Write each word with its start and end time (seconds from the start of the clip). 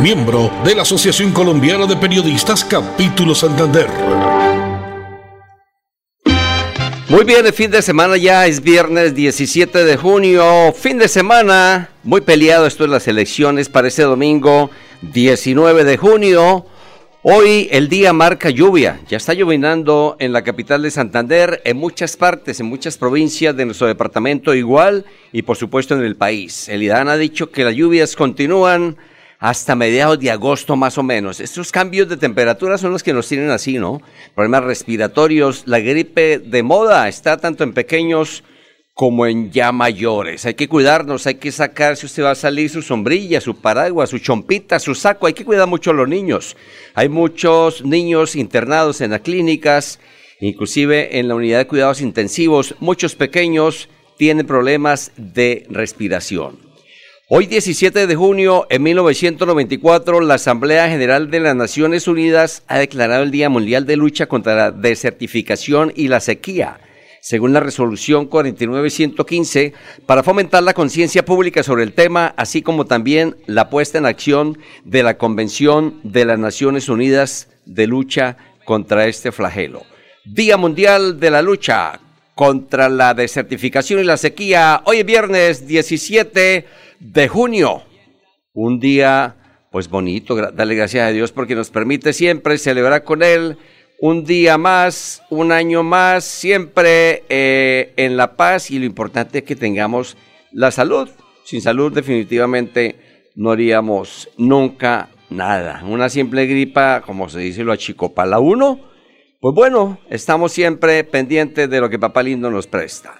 miembro 0.00 0.50
de 0.64 0.74
la 0.74 0.82
Asociación 0.82 1.30
Colombiana 1.30 1.86
de 1.86 1.94
Periodistas 1.94 2.64
Capítulo 2.64 3.34
Santander. 3.34 3.86
Muy 7.10 7.24
bien, 7.24 7.44
el 7.44 7.52
fin 7.52 7.70
de 7.70 7.82
semana 7.82 8.16
ya 8.16 8.46
es 8.46 8.62
viernes 8.62 9.14
17 9.14 9.84
de 9.84 9.96
junio, 9.98 10.72
fin 10.72 10.96
de 10.96 11.06
semana, 11.06 11.90
muy 12.02 12.22
peleado 12.22 12.66
esto 12.66 12.84
en 12.84 12.92
las 12.92 13.08
elecciones 13.08 13.68
para 13.68 13.88
este 13.88 14.02
domingo 14.02 14.70
19 15.02 15.84
de 15.84 15.96
junio. 15.98 16.64
Hoy 17.22 17.68
el 17.70 17.90
día 17.90 18.14
marca 18.14 18.48
lluvia, 18.48 19.00
ya 19.06 19.18
está 19.18 19.34
llovinando 19.34 20.16
en 20.18 20.32
la 20.32 20.42
capital 20.42 20.80
de 20.80 20.90
Santander, 20.90 21.60
en 21.66 21.76
muchas 21.76 22.16
partes, 22.16 22.58
en 22.60 22.66
muchas 22.66 22.96
provincias 22.96 23.54
de 23.54 23.66
nuestro 23.66 23.86
departamento 23.86 24.54
igual 24.54 25.04
y 25.30 25.42
por 25.42 25.58
supuesto 25.58 25.94
en 25.94 26.04
el 26.04 26.16
país. 26.16 26.70
El 26.70 26.82
IDAN 26.82 27.10
ha 27.10 27.18
dicho 27.18 27.50
que 27.50 27.64
las 27.64 27.74
lluvias 27.74 28.16
continúan 28.16 28.96
hasta 29.40 29.74
mediados 29.74 30.20
de 30.20 30.30
agosto 30.30 30.76
más 30.76 30.98
o 30.98 31.02
menos. 31.02 31.40
Estos 31.40 31.72
cambios 31.72 32.08
de 32.08 32.18
temperatura 32.18 32.76
son 32.76 32.92
los 32.92 33.02
que 33.02 33.14
nos 33.14 33.26
tienen 33.26 33.50
así, 33.50 33.78
¿no? 33.78 34.02
Problemas 34.34 34.64
respiratorios, 34.64 35.62
la 35.66 35.80
gripe 35.80 36.38
de 36.38 36.62
moda 36.62 37.08
está 37.08 37.38
tanto 37.38 37.64
en 37.64 37.72
pequeños 37.72 38.44
como 38.92 39.26
en 39.26 39.50
ya 39.50 39.72
mayores. 39.72 40.44
Hay 40.44 40.52
que 40.52 40.68
cuidarnos, 40.68 41.26
hay 41.26 41.36
que 41.36 41.52
sacar, 41.52 41.96
si 41.96 42.04
usted 42.04 42.22
va 42.22 42.32
a 42.32 42.34
salir, 42.34 42.68
su 42.68 42.82
sombrilla, 42.82 43.40
su 43.40 43.56
paraguas, 43.56 44.10
su 44.10 44.18
chompita, 44.18 44.78
su 44.78 44.94
saco. 44.94 45.26
Hay 45.26 45.32
que 45.32 45.46
cuidar 45.46 45.66
mucho 45.66 45.92
a 45.92 45.94
los 45.94 46.06
niños. 46.06 46.54
Hay 46.94 47.08
muchos 47.08 47.82
niños 47.82 48.36
internados 48.36 49.00
en 49.00 49.12
las 49.12 49.20
clínicas, 49.20 50.00
inclusive 50.38 51.18
en 51.18 51.28
la 51.28 51.34
unidad 51.34 51.58
de 51.60 51.66
cuidados 51.66 52.02
intensivos. 52.02 52.74
Muchos 52.78 53.14
pequeños 53.14 53.88
tienen 54.18 54.46
problemas 54.46 55.12
de 55.16 55.64
respiración. 55.70 56.69
Hoy 57.32 57.46
17 57.46 58.08
de 58.08 58.16
junio 58.16 58.66
en 58.70 58.82
1994 58.82 60.20
la 60.20 60.34
Asamblea 60.34 60.88
General 60.88 61.30
de 61.30 61.38
las 61.38 61.54
Naciones 61.54 62.08
Unidas 62.08 62.64
ha 62.66 62.78
declarado 62.78 63.22
el 63.22 63.30
Día 63.30 63.48
Mundial 63.48 63.86
de 63.86 63.96
Lucha 63.96 64.26
contra 64.26 64.56
la 64.56 64.70
Desertificación 64.72 65.92
y 65.94 66.08
la 66.08 66.18
Sequía 66.18 66.80
según 67.20 67.52
la 67.52 67.60
resolución 67.60 68.26
49115, 68.26 69.74
para 70.06 70.24
fomentar 70.24 70.64
la 70.64 70.74
conciencia 70.74 71.24
pública 71.24 71.62
sobre 71.62 71.84
el 71.84 71.92
tema, 71.92 72.34
así 72.36 72.62
como 72.62 72.86
también 72.86 73.36
la 73.46 73.70
puesta 73.70 73.98
en 73.98 74.06
acción 74.06 74.58
de 74.84 75.04
la 75.04 75.16
Convención 75.16 76.00
de 76.02 76.24
las 76.24 76.38
Naciones 76.38 76.88
Unidas 76.88 77.48
de 77.64 77.86
lucha 77.86 78.38
contra 78.64 79.06
este 79.06 79.30
flagelo. 79.30 79.82
Día 80.24 80.56
Mundial 80.56 81.20
de 81.20 81.30
la 81.30 81.42
Lucha 81.42 82.00
contra 82.34 82.88
la 82.88 83.12
Desertificación 83.12 84.00
y 84.00 84.04
la 84.04 84.16
Sequía, 84.16 84.80
hoy 84.86 85.00
es 85.00 85.04
viernes 85.04 85.66
17 85.66 86.66
de 87.00 87.28
junio, 87.28 87.82
un 88.52 88.78
día 88.78 89.36
pues 89.72 89.88
bonito, 89.88 90.36
dale 90.52 90.74
gracias 90.74 91.08
a 91.08 91.12
Dios 91.12 91.32
porque 91.32 91.54
nos 91.54 91.70
permite 91.70 92.12
siempre 92.12 92.58
celebrar 92.58 93.04
con 93.04 93.22
Él 93.22 93.56
un 94.00 94.24
día 94.24 94.58
más, 94.58 95.22
un 95.30 95.52
año 95.52 95.82
más, 95.82 96.24
siempre 96.24 97.24
eh, 97.28 97.92
en 97.96 98.16
la 98.16 98.36
paz 98.36 98.70
y 98.70 98.78
lo 98.78 98.84
importante 98.84 99.38
es 99.38 99.44
que 99.44 99.56
tengamos 99.56 100.16
la 100.52 100.70
salud. 100.70 101.08
Sin 101.44 101.62
salud 101.62 101.92
definitivamente 101.92 102.96
no 103.34 103.50
haríamos 103.50 104.28
nunca 104.36 105.08
nada. 105.28 105.82
Una 105.86 106.08
simple 106.08 106.46
gripa, 106.46 107.02
como 107.02 107.28
se 107.28 107.40
dice, 107.40 107.62
lo 107.62 107.72
achicopala 107.72 108.40
uno. 108.40 108.80
Pues 109.40 109.54
bueno, 109.54 109.98
estamos 110.10 110.52
siempre 110.52 111.04
pendientes 111.04 111.68
de 111.70 111.80
lo 111.80 111.88
que 111.88 111.98
Papá 111.98 112.22
Lindo 112.22 112.50
nos 112.50 112.66
presta. 112.66 113.19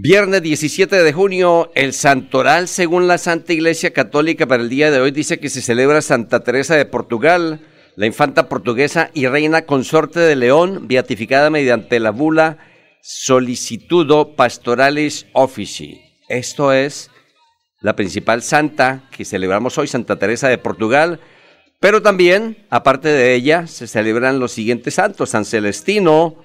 Viernes 0.00 0.42
17 0.42 1.02
de 1.02 1.12
junio, 1.12 1.72
el 1.74 1.92
santoral 1.92 2.68
según 2.68 3.08
la 3.08 3.18
Santa 3.18 3.52
Iglesia 3.52 3.92
Católica 3.92 4.46
para 4.46 4.62
el 4.62 4.68
día 4.68 4.92
de 4.92 5.00
hoy 5.00 5.10
dice 5.10 5.40
que 5.40 5.48
se 5.48 5.60
celebra 5.60 6.02
Santa 6.02 6.44
Teresa 6.44 6.76
de 6.76 6.84
Portugal, 6.84 7.66
la 7.96 8.06
infanta 8.06 8.48
portuguesa 8.48 9.10
y 9.12 9.26
reina 9.26 9.62
consorte 9.62 10.20
de 10.20 10.36
León, 10.36 10.86
beatificada 10.86 11.50
mediante 11.50 11.98
la 11.98 12.12
bula 12.12 12.58
Solicitudo 13.02 14.36
Pastoralis 14.36 15.26
Offici. 15.32 16.00
Esto 16.28 16.72
es 16.72 17.10
la 17.80 17.96
principal 17.96 18.42
santa 18.42 19.08
que 19.10 19.24
celebramos 19.24 19.78
hoy, 19.78 19.88
Santa 19.88 20.16
Teresa 20.16 20.46
de 20.46 20.58
Portugal, 20.58 21.18
pero 21.80 22.02
también, 22.02 22.68
aparte 22.70 23.08
de 23.08 23.34
ella, 23.34 23.66
se 23.66 23.88
celebran 23.88 24.38
los 24.38 24.52
siguientes 24.52 24.94
santos, 24.94 25.30
San 25.30 25.44
Celestino, 25.44 26.36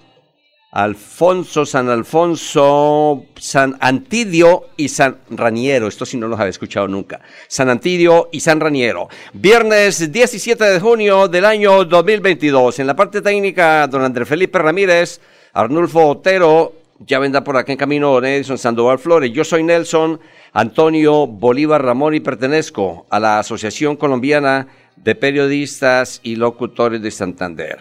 Alfonso, 0.74 1.68
San 1.68 1.88
Alfonso, 1.88 3.26
San 3.40 3.78
Antidio 3.80 4.70
y 4.76 4.90
San 4.90 5.20
Raniero. 5.30 5.88
Esto 5.88 6.04
sí 6.04 6.18
no 6.18 6.28
los 6.28 6.40
había 6.40 6.50
escuchado 6.50 6.88
nunca. 6.88 7.22
San 7.48 7.70
Antidio 7.70 8.30
y 8.32 8.40
San 8.40 8.60
Raniero. 8.60 9.08
Viernes 9.34 10.12
17 10.12 10.64
de 10.64 10.80
junio 10.80 11.28
del 11.28 11.46
año 11.46 11.86
2022. 11.86 12.80
En 12.80 12.88
la 12.88 12.96
parte 12.96 13.22
técnica, 13.22 13.86
don 13.88 14.02
Andrés 14.02 14.28
Felipe 14.28 14.58
Ramírez, 14.58 15.22
Arnulfo 15.54 16.08
Otero, 16.08 16.74
ya 17.06 17.20
vendrá 17.20 17.44
por 17.44 17.56
acá 17.56 17.72
en 17.72 17.78
camino 17.78 18.18
Edison 18.18 18.58
Sandoval 18.58 18.98
Flores. 18.98 19.32
Yo 19.32 19.44
soy 19.44 19.62
Nelson 19.62 20.20
Antonio 20.54 21.28
Bolívar 21.28 21.84
Ramón 21.84 22.16
y 22.16 22.20
pertenezco 22.20 23.06
a 23.12 23.20
la 23.20 23.38
Asociación 23.38 23.96
Colombiana 23.96 24.68
de 24.96 25.14
Periodistas 25.14 26.20
y 26.24 26.36
Locutores 26.36 27.02
de 27.02 27.12
Santander. 27.12 27.80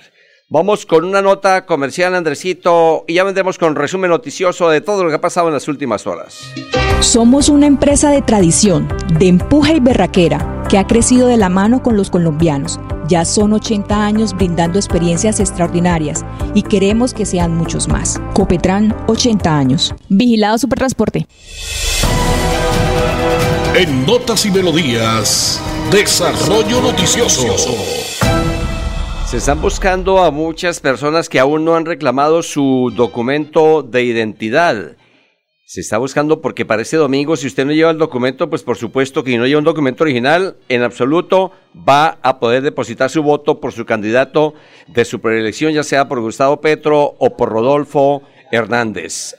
Vamos 0.53 0.85
con 0.85 1.07
una 1.07 1.23
nota 1.23 1.65
comercial, 1.65 2.15
Andresito, 2.15 3.07
y 3.09 3.15
ya 3.15 3.25
vendremos 3.25 3.57
con 3.57 3.75
resumen 3.75 4.11
noticioso 4.11 4.69
de 4.69 4.83
todo 4.83 5.03
lo 5.03 5.09
que 5.09 5.17
ha 5.17 5.21
pasado 5.23 5.49
en 5.49 5.55
las 5.55 5.67
últimas 5.67 6.07
horas. 6.07 6.41
Somos 7.01 7.49
una 7.49 7.65
empresa 7.67 8.11
de 8.11 8.21
tradición, 8.21 8.87
de 9.19 9.29
empuje 9.29 9.77
y 9.77 9.81
berraquera, 9.81 10.63
que 10.69 10.77
ha 10.77 10.87
crecido 10.87 11.27
de 11.27 11.39
la 11.39 11.49
mano 11.49 11.83
con 11.83 11.97
los 11.97 12.11
colombianos. 12.11 12.79
Ya 13.09 13.25
son 13.25 13.55
80 13.55 14.05
años 14.05 14.35
brindando 14.35 14.79
experiencias 14.79 15.41
extraordinarias 15.41 16.23
y 16.53 16.65
queremos 16.65 17.15
que 17.15 17.25
sean 17.25 17.57
muchos 17.57 17.89
más. 17.89 18.21
Copetran, 18.35 18.95
80 19.07 19.57
años. 19.57 19.95
Vigilado 20.11 20.59
Supertransporte. 20.59 21.27
En 23.75 24.05
Notas 24.05 24.45
y 24.45 24.51
Melodías, 24.51 25.63
Desarrollo 25.91 26.83
Noticioso. 26.83 27.57
Se 29.33 29.39
están 29.39 29.63
buscando 29.63 30.23
a 30.23 30.31
muchas 30.31 30.79
personas 30.79 31.31
que 31.31 31.41
aún 31.41 31.65
no 31.65 31.75
han 31.75 31.87
reclamado 31.87 32.43
su 32.43 32.93
documento 32.95 33.83
de 33.83 34.03
identidad. 34.03 34.99
Se 35.65 35.81
está 35.81 35.97
buscando 35.97 36.43
porque 36.43 36.67
para 36.67 36.83
este 36.83 36.99
domingo, 36.99 37.35
si 37.37 37.47
usted 37.47 37.65
no 37.65 37.73
lleva 37.73 37.91
el 37.91 37.97
documento, 37.97 38.51
pues 38.51 38.63
por 38.63 38.77
supuesto 38.77 39.25
que 39.25 39.39
no 39.39 39.47
lleva 39.47 39.61
un 39.61 39.65
documento 39.65 40.05
original, 40.05 40.59
en 40.69 40.83
absoluto 40.83 41.51
va 41.75 42.19
a 42.21 42.39
poder 42.41 42.63
depositar 42.63 43.09
su 43.09 43.23
voto 43.23 43.59
por 43.59 43.73
su 43.73 43.87
candidato 43.87 44.53
de 44.87 45.07
su 45.07 45.23
preelección, 45.23 45.73
ya 45.73 45.83
sea 45.83 46.09
por 46.09 46.21
Gustavo 46.21 46.61
Petro 46.61 47.15
o 47.19 47.35
por 47.35 47.49
Rodolfo 47.49 48.21
Hernández. 48.51 49.35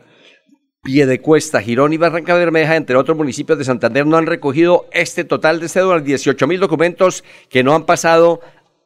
Piedecuesta, 0.84 1.60
Girón 1.60 1.92
y 1.92 1.96
Barranca 1.96 2.34
Bermeja, 2.34 2.76
entre 2.76 2.94
otros 2.94 3.16
municipios 3.16 3.58
de 3.58 3.64
Santander, 3.64 4.06
no 4.06 4.16
han 4.16 4.26
recogido 4.26 4.86
este 4.92 5.24
total 5.24 5.58
de 5.58 5.68
cédulas, 5.68 6.04
18 6.04 6.46
mil 6.46 6.60
documentos 6.60 7.24
que 7.50 7.64
no 7.64 7.74
han 7.74 7.84
pasado 7.84 8.40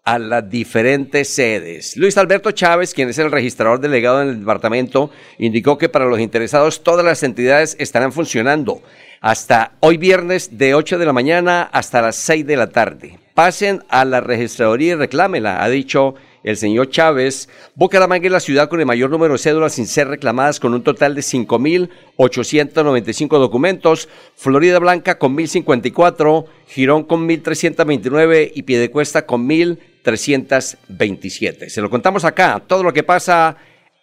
a 0.04 0.18
las 0.18 0.48
diferentes 0.48 1.28
sedes. 1.28 1.98
Luis 1.98 2.16
Alberto 2.16 2.52
Chávez, 2.52 2.94
quien 2.94 3.10
es 3.10 3.18
el 3.18 3.30
registrador 3.30 3.80
delegado 3.80 4.22
en 4.22 4.28
el 4.28 4.40
departamento, 4.40 5.10
indicó 5.38 5.76
que 5.76 5.90
para 5.90 6.06
los 6.06 6.18
interesados 6.18 6.82
todas 6.82 7.04
las 7.04 7.22
entidades 7.22 7.76
estarán 7.78 8.10
funcionando 8.10 8.80
hasta 9.20 9.72
hoy 9.80 9.98
viernes 9.98 10.56
de 10.56 10.74
8 10.74 10.96
de 10.96 11.04
la 11.04 11.12
mañana 11.12 11.64
hasta 11.64 12.00
las 12.00 12.16
6 12.16 12.46
de 12.46 12.56
la 12.56 12.70
tarde. 12.70 13.27
Pasen 13.38 13.84
a 13.88 14.04
la 14.04 14.20
registraduría 14.20 14.94
y 14.94 14.96
reclámela, 14.96 15.62
ha 15.62 15.68
dicho 15.68 16.16
el 16.42 16.56
señor 16.56 16.90
Chávez. 16.90 17.48
Bucaramanga 17.76 18.26
es 18.26 18.32
la 18.32 18.40
ciudad 18.40 18.68
con 18.68 18.80
el 18.80 18.86
mayor 18.86 19.10
número 19.10 19.34
de 19.34 19.38
cédulas 19.38 19.74
sin 19.74 19.86
ser 19.86 20.08
reclamadas, 20.08 20.58
con 20.58 20.74
un 20.74 20.82
total 20.82 21.14
de 21.14 21.20
5.895 21.20 23.38
documentos. 23.38 24.08
Florida 24.34 24.80
Blanca 24.80 25.20
con 25.20 25.36
1.054, 25.36 26.46
Girón 26.66 27.04
con 27.04 27.28
1.329 27.28 28.50
y 28.56 28.64
Piedecuesta 28.64 29.24
con 29.24 29.48
1.327. 29.48 31.68
Se 31.68 31.80
lo 31.80 31.90
contamos 31.90 32.24
acá, 32.24 32.60
todo 32.66 32.82
lo 32.82 32.92
que 32.92 33.04
pasa 33.04 33.56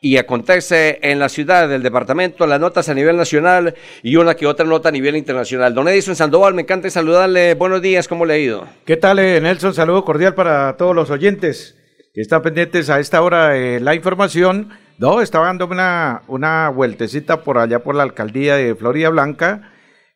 y 0.05 0.17
acontece 0.17 0.99
en 1.01 1.17
la 1.17 1.29
ciudad 1.29 1.67
del 1.67 1.81
departamento, 1.81 2.45
las 2.45 2.59
notas 2.59 2.89
a 2.89 2.93
nivel 2.93 3.17
nacional 3.17 3.73
y 4.03 4.17
una 4.17 4.35
que 4.35 4.45
otra 4.45 4.63
nota 4.63 4.89
a 4.89 4.91
nivel 4.91 5.15
internacional. 5.15 5.73
Don 5.73 5.87
Edison 5.87 6.15
Sandoval, 6.15 6.53
me 6.53 6.61
encanta 6.61 6.87
saludarle. 6.91 7.55
Buenos 7.55 7.81
días, 7.81 8.07
¿cómo 8.07 8.23
le 8.23 8.51
ha? 8.51 8.67
¿Qué 8.85 8.97
tal, 8.97 9.17
eh, 9.17 9.41
Nelson? 9.41 9.73
Saludo 9.73 10.05
cordial 10.05 10.35
para 10.35 10.77
todos 10.77 10.95
los 10.95 11.09
oyentes 11.09 11.75
que 12.13 12.21
están 12.21 12.43
pendientes 12.43 12.91
a 12.91 12.99
esta 12.99 13.19
hora 13.23 13.49
de 13.49 13.79
la 13.79 13.95
información. 13.95 14.69
No, 14.99 15.21
estaba 15.21 15.47
dando 15.47 15.65
una, 15.65 16.21
una 16.27 16.69
vueltecita 16.69 17.41
por 17.41 17.57
allá 17.57 17.79
por 17.79 17.95
la 17.95 18.03
alcaldía 18.03 18.57
de 18.57 18.75
Florida 18.75 19.09
Blanca 19.09 19.71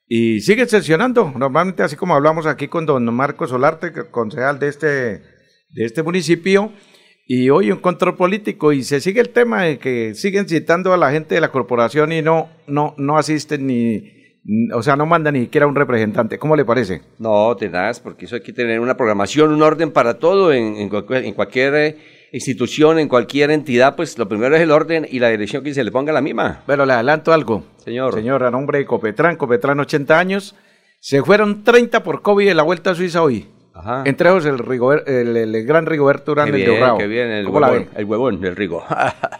y 0.08 0.42
sigue 0.42 0.68
sesionando. 0.68 1.34
Normalmente, 1.36 1.82
así 1.82 1.96
como 1.96 2.14
hablamos 2.14 2.46
aquí 2.46 2.68
con 2.68 2.86
don 2.86 3.12
Marcos 3.12 3.50
Solarte, 3.50 3.92
concejal 4.12 4.60
de 4.60 4.68
este, 4.68 4.88
de 4.88 5.86
este 5.86 6.04
municipio 6.04 6.74
y 7.32 7.52
hoy 7.52 7.72
un 7.72 7.78
control 7.78 8.16
político 8.16 8.74
y 8.74 8.82
se 8.82 9.00
sigue 9.00 9.22
el 9.22 9.30
tema 9.30 9.62
de 9.62 9.78
que 9.78 10.16
siguen 10.16 10.50
citando 10.50 10.94
a 10.94 10.98
la 10.98 11.12
gente 11.12 11.36
de 11.36 11.42
la 11.42 11.52
corporación 11.52 12.12
y 12.12 12.24
no, 12.24 12.50
no, 12.66 12.96
no 12.98 13.20
asisten 13.20 13.68
ni, 13.68 14.34
o 14.74 14.82
sea, 14.82 14.96
no 14.96 15.06
mandan 15.06 15.36
ni 15.36 15.42
siquiera 15.42 15.68
un 15.68 15.76
representante. 15.76 16.40
¿Cómo 16.40 16.56
le 16.56 16.66
parece? 16.66 17.04
No, 17.20 17.56
tenaz, 17.56 18.00
porque 18.00 18.26
eso 18.26 18.34
hay 18.34 18.42
que 18.42 18.52
tener 18.52 18.80
una 18.80 18.98
programación, 18.98 19.54
un 19.54 19.62
orden 19.62 19.92
para 19.92 20.16
todo 20.16 20.52
en, 20.52 20.78
en, 20.78 20.90
cualquier 21.36 21.76
eh, 21.76 21.98
institución, 22.34 22.98
en 22.98 23.08
cualquier 23.08 23.52
entidad, 23.52 23.96
pues 23.96 24.18
lo 24.18 24.28
primero 24.28 24.56
es 24.56 24.64
el 24.64 24.72
orden 24.72 25.08
y 25.08 25.20
la 25.20 25.30
dirección 25.30 25.64
que 25.64 25.72
se 25.76 25.84
le 25.84 25.92
ponga 25.92 26.12
la 26.12 26.22
misma. 26.22 26.64
Pero 26.66 26.84
le 26.88 26.94
adelanto 26.94 27.32
algo. 27.32 27.64
Señor. 27.86 28.16
Señor, 28.16 28.42
a 28.44 28.50
nombre 28.50 28.80
de 28.80 28.86
Copetrán, 28.88 29.36
Copetrán 29.36 29.80
80 29.80 30.18
años, 30.18 30.56
se 31.00 31.22
fueron 31.22 31.64
30 31.64 32.02
por 32.02 32.24
COVID 32.24 32.48
de 32.48 32.56
la 32.56 32.64
Vuelta 32.64 32.90
a 32.90 32.96
Suiza 32.96 33.22
hoy. 33.22 33.46
Entre 34.06 34.30
ellos 34.30 34.46
el, 34.46 35.38
el, 35.38 35.66
gran 35.66 35.86
Rigoberto 35.86 36.32
Urán 36.32 36.52
del 36.52 36.80
Rao. 36.80 36.98
Que 36.98 37.08
bien, 37.08 37.30
el 37.30 37.48
huevón, 37.48 37.88
el 37.96 38.06
huevón 38.06 38.42
del 38.42 38.56
Rigo. 38.56 38.84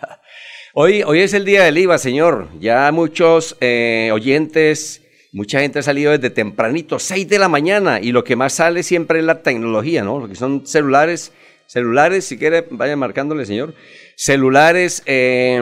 hoy, 0.74 1.04
hoy 1.04 1.20
es 1.20 1.34
el 1.34 1.46
día 1.46 1.64
del 1.64 1.78
IVA, 1.78 1.98
señor. 1.98 2.48
Ya 2.60 2.92
muchos 2.92 3.58
eh, 3.60 4.10
oyentes, 4.14 5.02
mucha 5.32 5.60
gente 5.60 5.80
ha 5.80 5.84
salido 5.84 6.12
desde 6.12 6.30
tempranito, 6.30 7.00
6 7.00 7.28
de 7.28 7.40
la 7.40 7.50
mañana, 7.50 8.00
y 8.00 8.12
lo 8.12 8.24
que 8.24 8.36
más 8.36 8.54
sale 8.54 8.84
siempre 8.84 9.20
es 9.20 9.26
la 9.26 9.42
tecnología, 9.42 10.04
¿no? 10.04 10.20
Lo 10.20 10.28
que 10.28 10.36
son 10.36 10.66
celulares, 10.66 11.34
celulares, 11.68 12.26
si 12.26 12.38
quiere, 12.38 12.66
vaya 12.70 12.96
marcándole, 12.96 13.46
señor. 13.46 13.74
Celulares, 14.16 15.04
eh, 15.06 15.62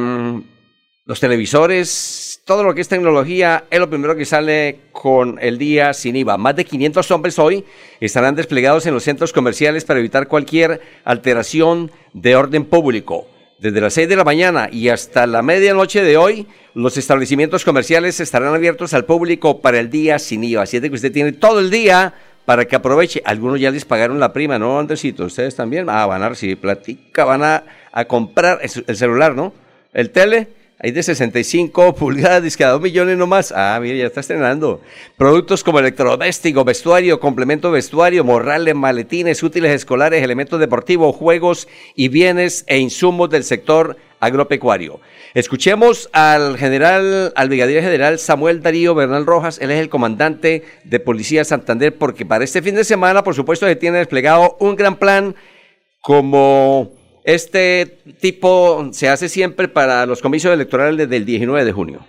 los 1.06 1.20
televisores, 1.20 2.27
todo 2.48 2.64
lo 2.64 2.74
que 2.74 2.80
es 2.80 2.88
tecnología 2.88 3.66
es 3.70 3.78
lo 3.78 3.90
primero 3.90 4.16
que 4.16 4.24
sale 4.24 4.80
con 4.94 5.38
el 5.42 5.58
día 5.58 5.94
sin 5.94 6.16
IVA. 6.16 6.38
Más 6.38 6.56
de 6.56 6.64
500 6.64 7.12
hombres 7.12 7.38
hoy 7.40 7.66
estarán 8.00 8.36
desplegados 8.36 8.86
en 8.86 8.94
los 8.94 9.04
centros 9.04 9.34
comerciales 9.34 9.84
para 9.84 10.00
evitar 10.00 10.30
cualquier 10.30 10.80
alteración 11.04 11.92
de 12.14 12.38
orden 12.38 12.64
público. 12.64 13.28
Desde 13.60 13.82
las 13.82 13.94
6 13.96 14.08
de 14.08 14.16
la 14.16 14.24
mañana 14.24 14.70
y 14.72 14.88
hasta 14.88 15.28
la 15.28 15.42
medianoche 15.42 16.02
de 16.02 16.16
hoy, 16.16 16.48
los 16.74 16.96
establecimientos 16.96 17.66
comerciales 17.66 18.22
estarán 18.22 18.56
abiertos 18.56 18.94
al 18.94 19.04
público 19.04 19.60
para 19.60 19.82
el 19.82 19.90
día 19.90 20.18
sin 20.18 20.42
IVA. 20.46 20.64
Así 20.64 20.78
es 20.78 20.84
que 20.84 20.90
usted 20.90 21.12
tiene 21.12 21.34
todo 21.34 21.60
el 21.60 21.70
día 21.70 22.14
para 22.46 22.64
que 22.64 22.78
aproveche. 22.78 23.22
Algunos 23.26 23.60
ya 23.60 23.72
les 23.72 23.84
pagaron 23.84 24.22
la 24.22 24.32
prima, 24.32 24.58
¿no, 24.58 24.80
Andresito? 24.80 25.26
¿Ustedes 25.26 25.54
también? 25.54 25.90
Ah, 25.90 26.06
van 26.06 26.24
a 26.24 26.30
recibir 26.30 26.58
platica, 26.58 27.26
van 27.26 27.44
a, 27.44 27.66
a 27.92 28.06
comprar 28.06 28.62
el 28.62 28.96
celular, 28.96 29.36
¿no? 29.36 29.52
El 29.92 30.12
tele 30.12 30.56
hay 30.80 30.92
de 30.92 31.02
65 31.02 31.96
pulgadas, 31.96 32.44
dice 32.44 32.64
a 32.64 32.70
2 32.70 32.82
millones 32.82 33.18
nomás. 33.18 33.52
Ah, 33.56 33.80
mire, 33.82 33.98
ya 33.98 34.06
está 34.06 34.20
estrenando. 34.20 34.80
Productos 35.18 35.64
como 35.64 35.80
electrodoméstico, 35.80 36.64
vestuario, 36.64 37.20
complemento 37.20 37.72
vestuario, 37.72 38.24
morrales, 38.24 38.76
maletines, 38.76 39.42
útiles 39.42 39.72
escolares, 39.72 40.22
elementos 40.22 40.60
deportivos, 40.60 41.16
juegos 41.16 41.68
y 41.96 42.10
bienes 42.10 42.64
e 42.68 42.78
insumos 42.78 43.32
del 43.32 43.44
sector 43.44 43.98
agropecuario. 44.20 45.00
Escuchemos 45.34 46.10
al 46.14 46.58
general, 46.60 47.34
al 47.36 47.50
brigadier 47.50 47.82
general 47.82 48.20
Samuel 48.20 48.62
Darío 48.62 48.94
Bernal 48.94 49.26
Rojas, 49.26 49.58
él 49.60 49.72
es 49.72 49.80
el 49.80 49.90
comandante 49.90 50.64
de 50.84 51.00
Policía 51.00 51.44
Santander, 51.44 51.96
porque 51.96 52.26
para 52.26 52.44
este 52.44 52.62
fin 52.62 52.76
de 52.76 52.84
semana, 52.84 53.24
por 53.24 53.34
supuesto, 53.34 53.66
se 53.66 53.76
tiene 53.76 53.98
desplegado 53.98 54.58
un 54.60 54.76
gran 54.76 54.98
plan 54.98 55.36
como 56.02 56.97
este 57.28 57.98
tipo 58.22 58.88
se 58.94 59.10
hace 59.10 59.28
siempre 59.28 59.68
para 59.68 60.06
los 60.06 60.22
comicios 60.22 60.54
electorales 60.54 60.98
desde 60.98 61.18
el 61.18 61.26
19 61.26 61.66
de 61.66 61.74
junio. 61.74 62.00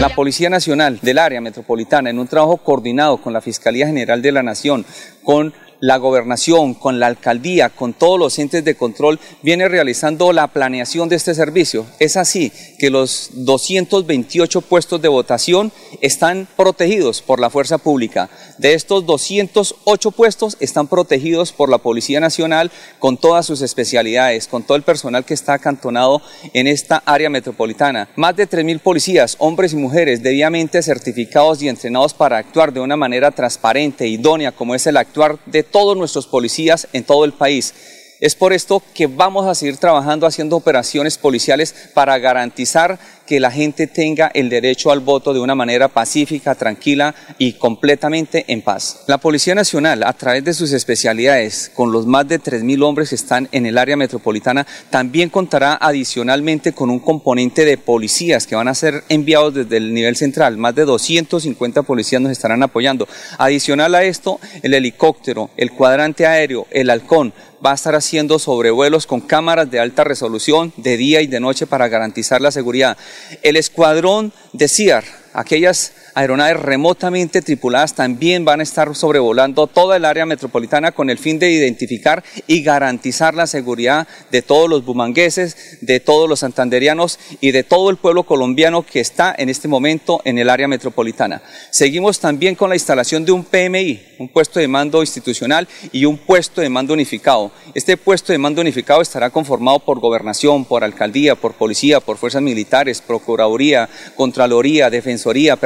La 0.00 0.08
Policía 0.10 0.50
Nacional 0.50 1.00
del 1.02 1.18
área 1.18 1.40
metropolitana, 1.40 2.10
en 2.10 2.18
un 2.20 2.28
trabajo 2.28 2.58
coordinado 2.58 3.16
con 3.16 3.32
la 3.32 3.40
Fiscalía 3.40 3.88
General 3.88 4.22
de 4.22 4.30
la 4.30 4.44
Nación, 4.44 4.86
con 5.24 5.52
la 5.80 5.96
gobernación, 5.96 6.74
con 6.74 6.98
la 6.98 7.06
alcaldía, 7.06 7.70
con 7.70 7.92
todos 7.92 8.18
los 8.18 8.38
entes 8.38 8.64
de 8.64 8.76
control, 8.76 9.20
viene 9.42 9.68
realizando 9.68 10.32
la 10.32 10.48
planeación 10.48 11.08
de 11.08 11.16
este 11.16 11.34
servicio. 11.34 11.86
Es 11.98 12.16
así 12.16 12.52
que 12.78 12.90
los 12.90 13.30
228 13.32 14.60
puestos 14.62 15.00
de 15.00 15.08
votación 15.08 15.72
están 16.00 16.48
protegidos 16.56 17.22
por 17.22 17.40
la 17.40 17.50
fuerza 17.50 17.78
pública. 17.78 18.28
De 18.58 18.74
estos 18.74 19.06
208 19.06 20.10
puestos 20.10 20.56
están 20.60 20.88
protegidos 20.88 21.52
por 21.52 21.68
la 21.68 21.78
Policía 21.78 22.20
Nacional 22.20 22.70
con 22.98 23.16
todas 23.16 23.46
sus 23.46 23.62
especialidades, 23.62 24.48
con 24.48 24.64
todo 24.64 24.76
el 24.76 24.82
personal 24.82 25.24
que 25.24 25.34
está 25.34 25.54
acantonado 25.54 26.20
en 26.54 26.66
esta 26.66 27.02
área 27.06 27.30
metropolitana. 27.30 28.08
Más 28.16 28.34
de 28.36 28.48
3.000 28.48 28.80
policías, 28.80 29.36
hombres 29.38 29.72
y 29.72 29.76
mujeres, 29.76 30.22
debidamente 30.22 30.82
certificados 30.82 31.62
y 31.62 31.68
entrenados 31.68 32.14
para 32.14 32.38
actuar 32.38 32.72
de 32.72 32.80
una 32.80 32.96
manera 32.96 33.30
transparente, 33.30 34.06
idónea, 34.08 34.52
como 34.52 34.74
es 34.74 34.86
el 34.86 34.96
actuar 34.96 35.38
de 35.46 35.67
todos 35.70 35.96
nuestros 35.96 36.26
policías 36.26 36.88
en 36.92 37.04
todo 37.04 37.24
el 37.24 37.32
país. 37.32 37.74
Es 38.20 38.34
por 38.34 38.52
esto 38.52 38.82
que 38.94 39.06
vamos 39.06 39.46
a 39.46 39.54
seguir 39.54 39.76
trabajando 39.76 40.26
haciendo 40.26 40.56
operaciones 40.56 41.18
policiales 41.18 41.74
para 41.94 42.18
garantizar 42.18 42.98
que 43.28 43.40
la 43.40 43.50
gente 43.50 43.86
tenga 43.86 44.30
el 44.32 44.48
derecho 44.48 44.90
al 44.90 45.00
voto 45.00 45.34
de 45.34 45.40
una 45.40 45.54
manera 45.54 45.88
pacífica, 45.88 46.54
tranquila 46.54 47.14
y 47.36 47.52
completamente 47.52 48.46
en 48.48 48.62
paz. 48.62 49.04
La 49.06 49.18
Policía 49.18 49.54
Nacional, 49.54 50.02
a 50.02 50.14
través 50.14 50.44
de 50.44 50.54
sus 50.54 50.72
especialidades, 50.72 51.70
con 51.74 51.92
los 51.92 52.06
más 52.06 52.26
de 52.26 52.40
3.000 52.40 52.82
hombres 52.82 53.10
que 53.10 53.16
están 53.16 53.46
en 53.52 53.66
el 53.66 53.76
área 53.76 53.98
metropolitana, 53.98 54.66
también 54.88 55.28
contará 55.28 55.76
adicionalmente 55.78 56.72
con 56.72 56.88
un 56.88 57.00
componente 57.00 57.66
de 57.66 57.76
policías 57.76 58.46
que 58.46 58.56
van 58.56 58.68
a 58.68 58.74
ser 58.74 59.04
enviados 59.10 59.52
desde 59.52 59.76
el 59.76 59.92
nivel 59.92 60.16
central. 60.16 60.56
Más 60.56 60.74
de 60.74 60.86
250 60.86 61.82
policías 61.82 62.22
nos 62.22 62.32
estarán 62.32 62.62
apoyando. 62.62 63.06
Adicional 63.36 63.94
a 63.94 64.04
esto, 64.04 64.40
el 64.62 64.72
helicóptero, 64.72 65.50
el 65.58 65.72
cuadrante 65.72 66.26
aéreo, 66.26 66.66
el 66.70 66.88
halcón, 66.88 67.34
va 67.64 67.72
a 67.72 67.74
estar 67.74 67.94
haciendo 67.94 68.38
sobrevuelos 68.38 69.06
con 69.06 69.20
cámaras 69.20 69.70
de 69.70 69.80
alta 69.80 70.04
resolución 70.04 70.72
de 70.76 70.96
día 70.96 71.20
y 71.20 71.26
de 71.26 71.40
noche 71.40 71.66
para 71.66 71.88
garantizar 71.88 72.40
la 72.40 72.50
seguridad. 72.50 72.96
El 73.42 73.56
escuadrón 73.56 74.32
de 74.52 74.68
CIAR, 74.68 75.04
aquellas 75.32 75.92
aeronaves 76.14 76.60
remotamente 76.60 77.42
tripuladas 77.42 77.94
también 77.94 78.44
van 78.44 78.60
a 78.60 78.62
estar 78.62 78.94
sobrevolando 78.94 79.66
toda 79.66 79.96
el 79.96 80.04
área 80.04 80.26
metropolitana 80.26 80.92
con 80.92 81.10
el 81.10 81.18
fin 81.18 81.38
de 81.38 81.50
identificar 81.50 82.24
y 82.46 82.62
garantizar 82.62 83.34
la 83.34 83.46
seguridad 83.46 84.06
de 84.30 84.42
todos 84.42 84.68
los 84.68 84.84
bumangueses, 84.84 85.78
de 85.80 86.00
todos 86.00 86.28
los 86.28 86.40
santanderianos 86.40 87.18
y 87.40 87.50
de 87.50 87.62
todo 87.62 87.90
el 87.90 87.96
pueblo 87.96 88.24
colombiano 88.24 88.82
que 88.82 89.00
está 89.00 89.34
en 89.36 89.48
este 89.48 89.68
momento 89.68 90.20
en 90.24 90.38
el 90.38 90.50
área 90.50 90.68
metropolitana. 90.68 91.42
Seguimos 91.70 92.20
también 92.20 92.54
con 92.54 92.68
la 92.68 92.76
instalación 92.76 93.24
de 93.24 93.32
un 93.32 93.44
PMI, 93.44 94.02
un 94.18 94.28
puesto 94.28 94.60
de 94.60 94.68
mando 94.68 95.02
institucional 95.02 95.68
y 95.92 96.04
un 96.04 96.18
puesto 96.18 96.60
de 96.60 96.68
mando 96.68 96.94
unificado. 96.94 97.52
Este 97.74 97.96
puesto 97.96 98.32
de 98.32 98.38
mando 98.38 98.60
unificado 98.60 99.02
estará 99.02 99.30
conformado 99.30 99.80
por 99.80 100.00
gobernación, 100.00 100.64
por 100.64 100.84
alcaldía, 100.84 101.34
por 101.34 101.54
policía, 101.54 102.00
por 102.00 102.16
fuerzas 102.16 102.42
militares, 102.42 103.00
procuraduría, 103.00 103.88
contraloría, 104.16 104.90
defensoría 104.90 105.08
defensoría, 105.08 105.56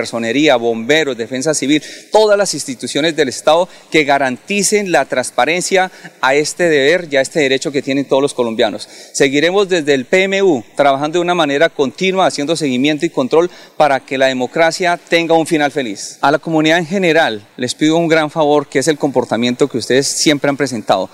bomberos, 0.56 1.16
defensa 1.16 1.54
civil, 1.54 1.82
todas 2.10 2.36
las 2.36 2.54
instituciones 2.54 3.16
del 3.16 3.28
Estado 3.28 3.68
que 3.90 4.04
garanticen 4.04 4.92
la 4.92 5.04
transparencia 5.04 5.90
a 6.20 6.34
este 6.34 6.68
deber 6.68 7.08
y 7.10 7.16
a 7.16 7.20
este 7.20 7.40
derecho 7.40 7.72
que 7.72 7.82
tienen 7.82 8.04
todos 8.04 8.22
los 8.22 8.34
colombianos. 8.34 8.88
Seguiremos 9.12 9.68
desde 9.68 9.94
el 9.94 10.06
PMU 10.06 10.64
trabajando 10.76 11.18
de 11.18 11.22
una 11.22 11.34
manera 11.34 11.68
continua, 11.68 12.26
haciendo 12.26 12.56
seguimiento 12.56 13.06
y 13.06 13.10
control 13.10 13.50
para 13.76 14.00
que 14.00 14.18
la 14.18 14.26
democracia 14.26 14.98
tenga 15.08 15.34
un 15.34 15.46
final 15.46 15.70
feliz. 15.70 16.18
A 16.20 16.30
la 16.30 16.38
comunidad 16.38 16.78
en 16.78 16.86
general 16.86 17.46
les 17.56 17.74
pido 17.74 17.96
un 17.96 18.08
gran 18.08 18.30
favor 18.30 18.68
que 18.68 18.78
es 18.78 18.88
el 18.88 18.98
comportamiento 18.98 19.68
que 19.68 19.78
ustedes 19.78 20.06
siempre 20.06 20.48
han 20.48 20.56
presentado 20.56 21.08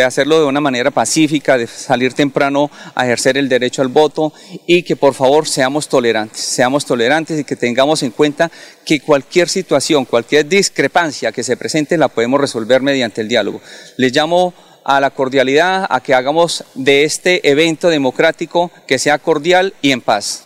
de 0.00 0.04
hacerlo 0.04 0.38
de 0.38 0.44
una 0.44 0.60
manera 0.60 0.90
pacífica, 0.90 1.56
de 1.56 1.66
salir 1.66 2.12
temprano 2.12 2.70
a 2.94 3.06
ejercer 3.06 3.38
el 3.38 3.48
derecho 3.48 3.80
al 3.80 3.88
voto 3.88 4.32
y 4.66 4.82
que 4.82 4.94
por 4.94 5.14
favor 5.14 5.48
seamos 5.48 5.88
tolerantes, 5.88 6.38
seamos 6.40 6.84
tolerantes 6.84 7.40
y 7.40 7.44
que 7.44 7.56
tengamos 7.56 8.02
en 8.02 8.10
cuenta 8.10 8.50
que 8.84 9.00
cualquier 9.00 9.48
situación, 9.48 10.04
cualquier 10.04 10.46
discrepancia 10.46 11.32
que 11.32 11.42
se 11.42 11.56
presente 11.56 11.96
la 11.96 12.08
podemos 12.08 12.38
resolver 12.38 12.82
mediante 12.82 13.22
el 13.22 13.28
diálogo. 13.28 13.62
Les 13.96 14.12
llamo 14.12 14.52
a 14.84 15.00
la 15.00 15.10
cordialidad, 15.10 15.86
a 15.88 16.00
que 16.00 16.14
hagamos 16.14 16.64
de 16.74 17.04
este 17.04 17.48
evento 17.48 17.88
democrático 17.88 18.70
que 18.86 18.98
sea 18.98 19.18
cordial 19.18 19.72
y 19.80 19.92
en 19.92 20.02
paz. 20.02 20.45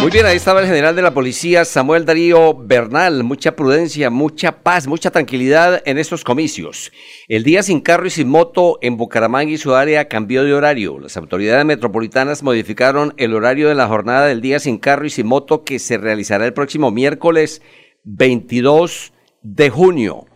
Muy 0.00 0.12
bien, 0.12 0.26
ahí 0.26 0.36
estaba 0.36 0.60
el 0.60 0.66
general 0.66 0.94
de 0.94 1.02
la 1.02 1.12
policía, 1.12 1.64
Samuel 1.64 2.04
Darío 2.04 2.54
Bernal. 2.54 3.24
Mucha 3.24 3.56
prudencia, 3.56 4.10
mucha 4.10 4.62
paz, 4.62 4.86
mucha 4.86 5.10
tranquilidad 5.10 5.82
en 5.84 5.98
estos 5.98 6.22
comicios. 6.22 6.92
El 7.26 7.42
día 7.42 7.64
sin 7.64 7.80
carro 7.80 8.06
y 8.06 8.10
sin 8.10 8.28
moto 8.28 8.78
en 8.80 8.96
Bucaramanga 8.96 9.50
y 9.50 9.58
su 9.58 9.74
área 9.74 10.06
cambió 10.06 10.44
de 10.44 10.54
horario. 10.54 11.00
Las 11.00 11.16
autoridades 11.16 11.64
metropolitanas 11.64 12.44
modificaron 12.44 13.12
el 13.16 13.34
horario 13.34 13.68
de 13.68 13.74
la 13.74 13.88
jornada 13.88 14.26
del 14.26 14.40
día 14.40 14.60
sin 14.60 14.78
carro 14.78 15.04
y 15.04 15.10
sin 15.10 15.26
moto 15.26 15.64
que 15.64 15.80
se 15.80 15.98
realizará 15.98 16.46
el 16.46 16.54
próximo 16.54 16.92
miércoles 16.92 17.60
22 18.04 19.12
de 19.42 19.68
junio 19.68 20.26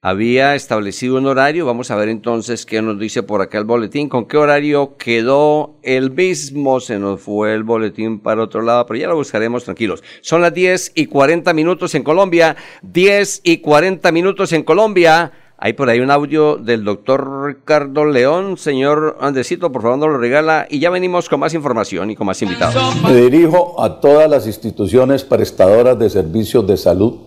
había 0.00 0.54
establecido 0.54 1.16
un 1.16 1.26
horario. 1.26 1.66
Vamos 1.66 1.90
a 1.90 1.96
ver 1.96 2.08
entonces 2.08 2.64
qué 2.64 2.80
nos 2.80 2.98
dice 2.98 3.24
por 3.24 3.42
acá 3.42 3.58
el 3.58 3.64
boletín. 3.64 4.08
¿Con 4.08 4.26
qué 4.26 4.36
horario 4.36 4.96
quedó 4.96 5.74
el 5.82 6.12
mismo? 6.12 6.78
Se 6.80 6.98
nos 6.98 7.20
fue 7.20 7.54
el 7.54 7.64
boletín 7.64 8.20
para 8.20 8.44
otro 8.44 8.62
lado, 8.62 8.86
pero 8.86 9.00
ya 9.00 9.08
lo 9.08 9.16
buscaremos 9.16 9.64
tranquilos. 9.64 10.04
Son 10.20 10.40
las 10.40 10.54
10 10.54 10.92
y 10.94 11.06
40 11.06 11.52
minutos 11.52 11.94
en 11.96 12.04
Colombia. 12.04 12.56
10 12.82 13.40
y 13.42 13.58
40 13.58 14.12
minutos 14.12 14.52
en 14.52 14.62
Colombia. 14.62 15.32
Hay 15.60 15.72
por 15.72 15.90
ahí 15.90 15.98
un 15.98 16.12
audio 16.12 16.56
del 16.56 16.84
doctor 16.84 17.46
Ricardo 17.46 18.04
León. 18.04 18.56
Señor 18.56 19.16
Andesito, 19.20 19.72
por 19.72 19.82
favor, 19.82 19.98
nos 19.98 20.10
lo 20.10 20.18
regala. 20.18 20.68
Y 20.70 20.78
ya 20.78 20.90
venimos 20.90 21.28
con 21.28 21.40
más 21.40 21.54
información 21.54 22.12
y 22.12 22.14
con 22.14 22.28
más 22.28 22.40
invitados. 22.40 23.02
Me 23.02 23.16
dirijo 23.16 23.82
a 23.82 23.98
todas 23.98 24.30
las 24.30 24.46
instituciones 24.46 25.24
prestadoras 25.24 25.98
de 25.98 26.08
servicios 26.08 26.64
de 26.68 26.76
salud 26.76 27.18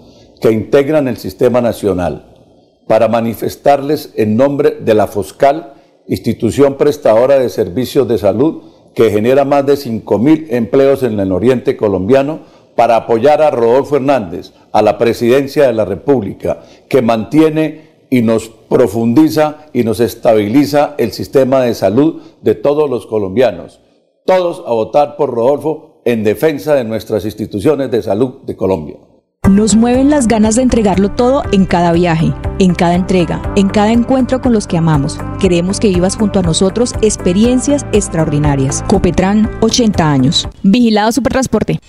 que 0.42 0.50
integran 0.50 1.10
el 1.10 1.18
sistema 1.18 1.60
nacional 1.60 2.31
para 2.88 3.08
manifestarles 3.08 4.14
en 4.16 4.36
nombre 4.36 4.78
de 4.80 4.94
la 4.94 5.08
FOSCAL, 5.08 5.74
institución 6.08 6.76
prestadora 6.76 7.40
de 7.40 7.50
servicios 7.50 8.08
de 8.08 8.18
salud 8.18 8.64
que 8.94 9.10
genera 9.10 9.46
más 9.46 9.66
de 9.66 9.74
5.000 9.74 10.48
empleos 10.50 11.04
en 11.04 11.20
el 11.20 11.32
oriente 11.32 11.78
colombiano, 11.78 12.40
para 12.76 12.96
apoyar 12.96 13.42
a 13.42 13.52
Rodolfo 13.52 13.98
Hernández, 13.98 14.54
a 14.72 14.82
la 14.82 14.98
presidencia 14.98 15.68
de 15.68 15.74
la 15.74 15.86
República, 15.86 16.64
que 16.90 17.02
mantiene 17.02 17.92
y 18.10 18.22
nos 18.22 18.50
profundiza 18.50 19.68
y 19.74 19.84
nos 19.84 20.00
estabiliza 20.00 20.96
el 20.98 21.12
sistema 21.12 21.62
de 21.62 21.76
salud 21.76 22.22
de 22.42 22.56
todos 22.56 22.90
los 22.90 23.06
colombianos. 23.06 23.80
Todos 24.26 24.64
a 24.66 24.72
votar 24.72 25.16
por 25.16 25.32
Rodolfo 25.32 26.02
en 26.06 26.24
defensa 26.24 26.76
de 26.76 26.84
nuestras 26.84 27.26
instituciones 27.26 27.92
de 27.92 28.02
salud 28.02 28.42
de 28.44 28.56
Colombia. 28.56 28.98
Nos 29.50 29.76
mueven 29.76 30.12
las 30.12 30.28
ganas 30.28 30.56
de 30.56 30.62
entregarlo 30.62 31.10
todo 31.10 31.42
en 31.52 31.66
cada 31.66 31.92
viaje, 31.94 32.32
en 32.60 32.76
cada 32.76 32.94
entrega, 32.94 33.42
en 33.56 33.70
cada 33.70 33.92
encuentro 33.92 34.40
con 34.40 34.54
los 34.54 34.68
que 34.68 34.78
amamos. 34.78 35.18
Queremos 35.40 35.80
que 35.80 35.88
vivas 35.88 36.16
junto 36.16 36.38
a 36.38 36.44
nosotros 36.44 36.94
experiencias 37.02 37.84
extraordinarias. 37.92 38.84
Copetran, 38.88 39.50
80 39.62 40.12
años. 40.12 40.48
Vigilado 40.62 41.12
Supertransporte. 41.12 41.80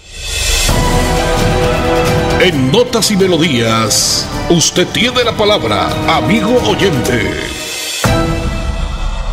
En 2.41 2.73
Notas 2.73 3.11
y 3.11 3.17
Melodías, 3.19 4.27
usted 4.49 4.87
tiene 4.89 5.23
la 5.23 5.37
palabra, 5.37 5.91
amigo 6.17 6.57
oyente. 6.67 7.62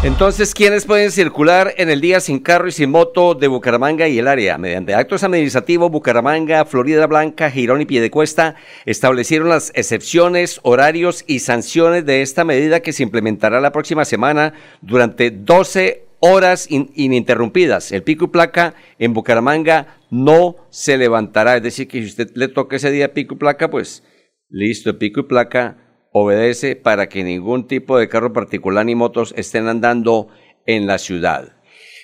Entonces, 0.01 0.53
¿quiénes 0.53 0.85
pueden 0.85 1.11
circular 1.11 1.73
en 1.75 1.89
el 1.89 1.99
día 1.99 2.21
sin 2.21 2.39
carro 2.39 2.69
y 2.69 2.71
sin 2.71 2.89
moto 2.89 3.35
de 3.35 3.49
Bucaramanga 3.49 4.07
y 4.07 4.17
el 4.17 4.29
área? 4.29 4.57
Mediante 4.57 4.95
actos 4.95 5.25
administrativos, 5.25 5.91
Bucaramanga, 5.91 6.63
Florida 6.63 7.05
Blanca, 7.05 7.51
Girón 7.51 7.81
y 7.81 7.85
Piedecuesta 7.85 8.55
establecieron 8.85 9.49
las 9.49 9.73
excepciones, 9.75 10.61
horarios 10.63 11.25
y 11.27 11.39
sanciones 11.39 12.05
de 12.05 12.21
esta 12.21 12.45
medida 12.45 12.79
que 12.79 12.93
se 12.93 13.03
implementará 13.03 13.59
la 13.59 13.73
próxima 13.73 14.05
semana 14.05 14.53
durante 14.81 15.31
12 15.31 16.05
horas 16.21 16.69
ininterrumpidas. 16.69 17.91
El 17.91 18.03
pico 18.03 18.25
y 18.25 18.29
placa 18.29 18.75
en 18.99 19.13
Bucaramanga 19.13 19.99
no 20.09 20.55
se 20.69 20.97
levantará. 20.97 21.57
Es 21.57 21.63
decir, 21.63 21.89
que 21.89 21.99
si 21.99 22.07
usted 22.07 22.31
le 22.35 22.47
toca 22.47 22.77
ese 22.77 22.89
día 22.89 23.13
pico 23.13 23.35
y 23.35 23.37
placa, 23.37 23.69
pues 23.69 24.03
listo, 24.49 24.97
pico 24.97 25.19
y 25.19 25.23
placa 25.23 25.88
obedece 26.11 26.75
para 26.75 27.09
que 27.09 27.23
ningún 27.23 27.67
tipo 27.67 27.97
de 27.97 28.09
carro 28.09 28.33
particular 28.33 28.85
ni 28.85 28.95
motos 28.95 29.33
estén 29.37 29.67
andando 29.67 30.27
en 30.65 30.87
la 30.87 30.97
ciudad. 30.97 31.55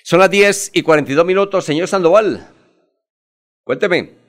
Son 0.04 0.20
las 0.20 0.30
10 0.30 0.70
y 0.74 0.82
42 0.82 1.26
minutos, 1.26 1.64
señor 1.64 1.88
Sandoval. 1.88 2.48
Cuénteme. 3.64 4.26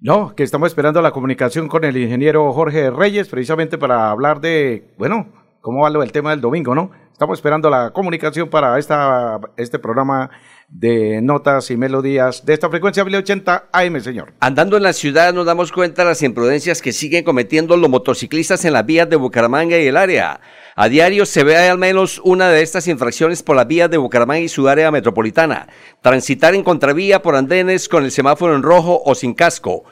No, 0.00 0.34
que 0.34 0.44
estamos 0.44 0.68
esperando 0.68 1.02
la 1.02 1.10
comunicación 1.10 1.68
con 1.68 1.84
el 1.84 1.96
ingeniero 1.96 2.52
Jorge 2.52 2.90
Reyes, 2.90 3.28
precisamente 3.28 3.78
para 3.78 4.10
hablar 4.10 4.40
de, 4.40 4.94
bueno, 4.96 5.32
cómo 5.60 5.82
va 5.82 5.90
del 5.90 6.12
tema 6.12 6.30
del 6.30 6.40
domingo, 6.40 6.74
¿no? 6.74 6.92
Estamos 7.12 7.38
esperando 7.38 7.68
la 7.68 7.90
comunicación 7.90 8.48
para 8.48 8.78
esta, 8.78 9.40
este 9.56 9.78
programa 9.78 10.30
de 10.68 11.22
notas 11.22 11.70
y 11.70 11.76
melodías 11.76 12.44
de 12.44 12.52
esta 12.52 12.68
frecuencia 12.68 13.04
1080 13.04 13.70
AM, 13.72 14.00
señor. 14.00 14.34
Andando 14.40 14.76
en 14.76 14.82
la 14.82 14.92
ciudad 14.92 15.32
nos 15.32 15.46
damos 15.46 15.72
cuenta 15.72 16.02
de 16.02 16.10
las 16.10 16.22
imprudencias 16.22 16.82
que 16.82 16.92
siguen 16.92 17.24
cometiendo 17.24 17.76
los 17.76 17.88
motociclistas 17.88 18.64
en 18.64 18.74
las 18.74 18.84
vías 18.84 19.08
de 19.08 19.16
Bucaramanga 19.16 19.78
y 19.78 19.86
el 19.86 19.96
área. 19.96 20.40
A 20.76 20.88
diario 20.88 21.26
se 21.26 21.42
ve 21.42 21.56
al 21.56 21.78
menos 21.78 22.20
una 22.22 22.50
de 22.50 22.62
estas 22.62 22.86
infracciones 22.86 23.42
por 23.42 23.56
las 23.56 23.66
vías 23.66 23.90
de 23.90 23.96
Bucaramanga 23.96 24.40
y 24.40 24.48
su 24.48 24.68
área 24.68 24.90
metropolitana. 24.90 25.68
Transitar 26.02 26.54
en 26.54 26.62
contravía 26.62 27.22
por 27.22 27.34
andenes 27.34 27.88
con 27.88 28.04
el 28.04 28.12
semáforo 28.12 28.54
en 28.54 28.62
rojo 28.62 29.02
o 29.04 29.14
sin 29.14 29.34
casco 29.34 29.84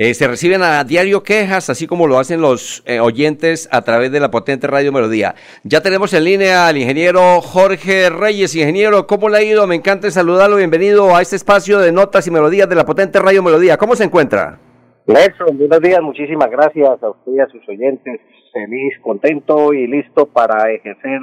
eh, 0.00 0.14
se 0.14 0.28
reciben 0.28 0.62
a 0.62 0.84
diario 0.84 1.24
quejas, 1.24 1.70
así 1.70 1.88
como 1.88 2.06
lo 2.06 2.20
hacen 2.20 2.40
los 2.40 2.84
eh, 2.86 3.00
oyentes 3.00 3.68
a 3.72 3.82
través 3.82 4.12
de 4.12 4.20
la 4.20 4.30
potente 4.30 4.68
Radio 4.68 4.92
Melodía. 4.92 5.34
Ya 5.64 5.80
tenemos 5.82 6.14
en 6.14 6.22
línea 6.22 6.68
al 6.68 6.76
ingeniero 6.76 7.40
Jorge 7.40 8.08
Reyes. 8.08 8.54
Ingeniero, 8.54 9.08
¿cómo 9.08 9.28
le 9.28 9.38
ha 9.38 9.42
ido? 9.42 9.66
Me 9.66 9.74
encanta 9.74 10.08
saludarlo. 10.12 10.54
Bienvenido 10.54 11.16
a 11.16 11.20
este 11.20 11.34
espacio 11.34 11.80
de 11.80 11.90
notas 11.90 12.28
y 12.28 12.30
melodías 12.30 12.68
de 12.68 12.76
la 12.76 12.84
potente 12.84 13.18
Radio 13.18 13.42
Melodía. 13.42 13.76
¿Cómo 13.76 13.96
se 13.96 14.04
encuentra? 14.04 14.60
Nelson, 15.08 15.58
buenos 15.58 15.80
días. 15.80 16.00
Muchísimas 16.00 16.48
gracias 16.48 17.02
a 17.02 17.10
usted 17.10 17.32
y 17.32 17.40
a 17.40 17.48
sus 17.48 17.68
oyentes. 17.68 18.20
Feliz, 18.52 18.94
contento 19.02 19.74
y 19.74 19.88
listo 19.88 20.26
para 20.26 20.70
ejercer 20.70 21.22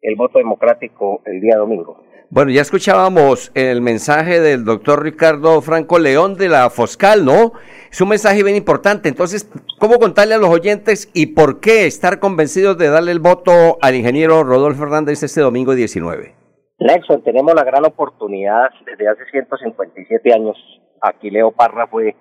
el 0.00 0.16
voto 0.16 0.38
democrático 0.38 1.20
el 1.26 1.42
día 1.42 1.58
domingo. 1.58 2.02
Bueno, 2.32 2.52
ya 2.52 2.60
escuchábamos 2.60 3.50
el 3.56 3.80
mensaje 3.80 4.38
del 4.38 4.64
doctor 4.64 5.02
Ricardo 5.02 5.60
Franco 5.62 5.98
León 5.98 6.36
de 6.36 6.48
la 6.48 6.70
Foscal, 6.70 7.24
¿no? 7.24 7.54
Es 7.90 8.00
un 8.00 8.08
mensaje 8.08 8.44
bien 8.44 8.54
importante. 8.54 9.08
Entonces, 9.08 9.50
¿cómo 9.80 9.98
contarle 9.98 10.34
a 10.34 10.38
los 10.38 10.48
oyentes 10.48 11.10
y 11.12 11.34
por 11.34 11.58
qué 11.58 11.86
estar 11.86 12.20
convencidos 12.20 12.78
de 12.78 12.88
darle 12.88 13.10
el 13.10 13.18
voto 13.18 13.78
al 13.82 13.96
ingeniero 13.96 14.44
Rodolfo 14.44 14.84
Hernández 14.84 15.24
este 15.24 15.40
domingo 15.40 15.74
19? 15.74 16.36
Nelson, 16.78 17.24
tenemos 17.24 17.52
la 17.52 17.64
gran 17.64 17.84
oportunidad 17.84 18.70
desde 18.86 19.08
hace 19.08 19.24
157 19.32 20.32
años. 20.32 20.56
Aquí 21.02 21.30
Leo 21.30 21.50
Parra 21.50 21.88
fue 21.88 22.14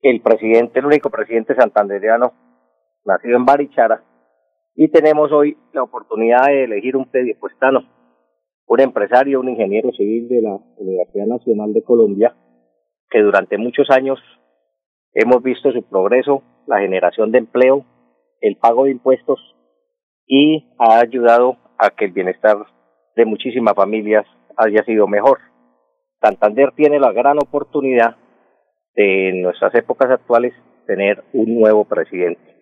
el 0.00 0.22
presidente, 0.22 0.78
el 0.78 0.86
único 0.86 1.10
presidente 1.10 1.54
santandereano 1.54 2.32
nacido 3.04 3.36
en 3.36 3.44
Barichara. 3.44 4.02
Y 4.74 4.88
tenemos 4.90 5.30
hoy 5.32 5.54
la 5.74 5.82
oportunidad 5.82 6.46
de 6.46 6.64
elegir 6.64 6.96
un 6.96 7.10
predispuestano 7.10 7.95
un 8.66 8.80
empresario, 8.80 9.40
un 9.40 9.48
ingeniero 9.48 9.90
civil 9.92 10.28
de 10.28 10.42
la 10.42 10.58
Universidad 10.76 11.26
Nacional 11.26 11.72
de 11.72 11.82
Colombia, 11.82 12.34
que 13.10 13.20
durante 13.20 13.58
muchos 13.58 13.90
años 13.90 14.18
hemos 15.14 15.42
visto 15.42 15.72
su 15.72 15.82
progreso, 15.82 16.42
la 16.66 16.80
generación 16.80 17.30
de 17.30 17.38
empleo, 17.38 17.84
el 18.40 18.56
pago 18.56 18.84
de 18.84 18.90
impuestos 18.90 19.38
y 20.26 20.64
ha 20.78 20.98
ayudado 20.98 21.56
a 21.78 21.90
que 21.90 22.06
el 22.06 22.12
bienestar 22.12 22.56
de 23.14 23.24
muchísimas 23.24 23.74
familias 23.74 24.26
haya 24.56 24.84
sido 24.84 25.06
mejor. 25.06 25.38
Santander 26.20 26.72
tiene 26.74 26.98
la 26.98 27.12
gran 27.12 27.38
oportunidad 27.38 28.16
de 28.94 29.28
en 29.28 29.42
nuestras 29.42 29.74
épocas 29.74 30.10
actuales 30.10 30.54
tener 30.86 31.22
un 31.32 31.58
nuevo 31.58 31.84
presidente. 31.84 32.55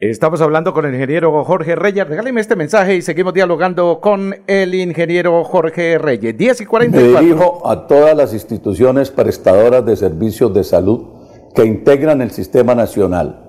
Estamos 0.00 0.40
hablando 0.40 0.72
con 0.72 0.86
el 0.86 0.94
ingeniero 0.94 1.44
Jorge 1.44 1.76
Reyes. 1.76 2.08
Regáleme 2.08 2.40
este 2.40 2.56
mensaje 2.56 2.96
y 2.96 3.02
seguimos 3.02 3.34
dialogando 3.34 4.00
con 4.00 4.34
el 4.46 4.74
ingeniero 4.74 5.44
Jorge 5.44 5.98
Reyes. 5.98 6.38
10 6.38 6.62
y 6.62 6.64
44. 6.64 7.12
Me 7.12 7.20
dirijo 7.20 7.68
a 7.68 7.86
todas 7.86 8.16
las 8.16 8.32
instituciones 8.32 9.10
prestadoras 9.10 9.84
de 9.84 9.96
servicios 9.96 10.54
de 10.54 10.64
salud 10.64 11.04
que 11.54 11.66
integran 11.66 12.22
el 12.22 12.30
sistema 12.30 12.74
nacional 12.74 13.46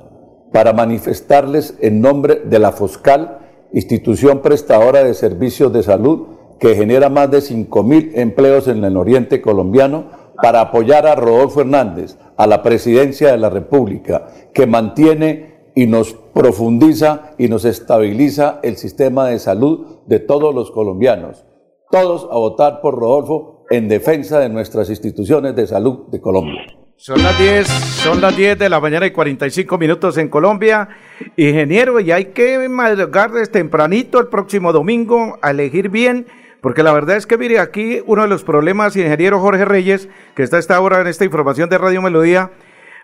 para 0.52 0.74
manifestarles 0.74 1.78
en 1.80 2.02
nombre 2.02 2.42
de 2.44 2.60
la 2.60 2.74
FOSCAL, 2.74 3.40
institución 3.72 4.42
prestadora 4.42 5.06
de 5.06 5.14
servicios 5.14 5.72
de 5.72 5.84
salud 5.84 6.28
que 6.60 6.76
genera 6.76 7.08
más 7.08 7.32
de 7.32 7.38
5.000 7.38 8.12
empleos 8.16 8.68
en 8.68 8.84
el 8.84 8.98
oriente 8.98 9.42
colombiano, 9.42 10.20
para 10.42 10.60
apoyar 10.60 11.08
a 11.08 11.16
Rodolfo 11.16 11.62
Hernández, 11.62 12.18
a 12.36 12.46
la 12.46 12.62
presidencia 12.62 13.32
de 13.32 13.38
la 13.38 13.50
República, 13.50 14.28
que 14.54 14.66
mantiene 14.68 15.51
y 15.76 15.88
nos 15.88 16.14
profundiza 16.14 17.34
y 17.38 17.48
nos 17.48 17.66
estabiliza 17.66 18.60
el 18.64 18.78
sistema 18.78 19.28
de 19.28 19.40
salud 19.40 20.00
de 20.08 20.20
todos 20.20 20.54
los 20.54 20.72
colombianos. 20.72 21.46
Todos 21.90 22.28
a 22.32 22.36
votar 22.36 22.82
por 22.82 22.96
Rodolfo 22.96 23.66
en 23.70 23.88
defensa 23.88 24.40
de 24.40 24.50
nuestras 24.50 24.90
instituciones 24.90 25.56
de 25.56 25.68
salud 25.68 26.08
de 26.12 26.22
Colombia. 26.22 26.62
Son 26.98 27.24
las 27.24 27.38
10, 27.40 27.68
son 27.68 28.22
las 28.22 28.38
10 28.38 28.60
de 28.60 28.70
la 28.70 28.80
mañana 28.80 29.08
y 29.08 29.12
45 29.12 29.78
minutos 29.80 30.18
en 30.18 30.30
Colombia. 30.30 30.88
Ingeniero, 31.36 32.00
y 32.00 32.12
hay 32.12 32.26
que 32.26 32.70
madrugar 32.70 33.32
desde 33.32 33.54
tempranito 33.54 34.20
el 34.20 34.28
próximo 34.28 34.72
domingo 34.72 35.40
a 35.42 35.50
elegir 35.50 35.90
bien, 35.90 36.28
porque 36.62 36.84
la 36.84 36.94
verdad 36.94 37.18
es 37.18 37.26
que, 37.26 37.40
mire, 37.40 37.58
aquí 37.58 38.04
uno 38.06 38.22
de 38.22 38.28
los 38.28 38.44
problemas, 38.44 38.96
ingeniero 38.96 39.40
Jorge 39.40 39.66
Reyes, 39.66 40.10
que 40.36 40.44
está 40.44 40.58
a 40.58 40.60
esta 40.60 40.80
hora 40.80 41.02
en 41.02 41.08
esta 41.08 41.26
información 41.26 41.72
de 41.72 41.80
Radio 41.80 42.04
Melodía, 42.04 42.52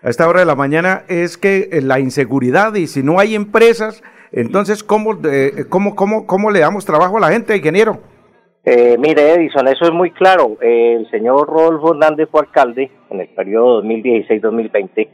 a 0.02 0.10
esta 0.10 0.28
hora 0.28 0.40
de 0.40 0.46
la 0.46 0.54
mañana 0.54 1.04
es 1.08 1.36
que 1.36 1.68
eh, 1.72 1.82
la 1.82 1.98
inseguridad 1.98 2.74
y 2.74 2.86
si 2.86 3.02
no 3.02 3.18
hay 3.18 3.34
empresas, 3.34 4.02
entonces, 4.32 4.84
¿cómo, 4.84 5.18
cómo, 5.68 5.94
cómo, 5.94 6.26
cómo 6.26 6.50
le 6.50 6.60
damos 6.60 6.84
trabajo 6.84 7.16
a 7.16 7.20
la 7.20 7.30
gente, 7.30 7.56
ingeniero? 7.56 7.98
Eh, 8.64 8.96
mire, 8.98 9.32
Edison, 9.32 9.66
eso 9.68 9.84
es 9.86 9.92
muy 9.92 10.10
claro. 10.10 10.58
el 10.60 11.08
señor 11.10 11.48
Rodolfo 11.48 11.92
Hernández 11.92 12.28
fue 12.30 12.42
alcalde 12.42 12.90
en 13.08 13.20
el 13.20 13.28
periodo 13.28 13.82
2016-2020 13.82 15.08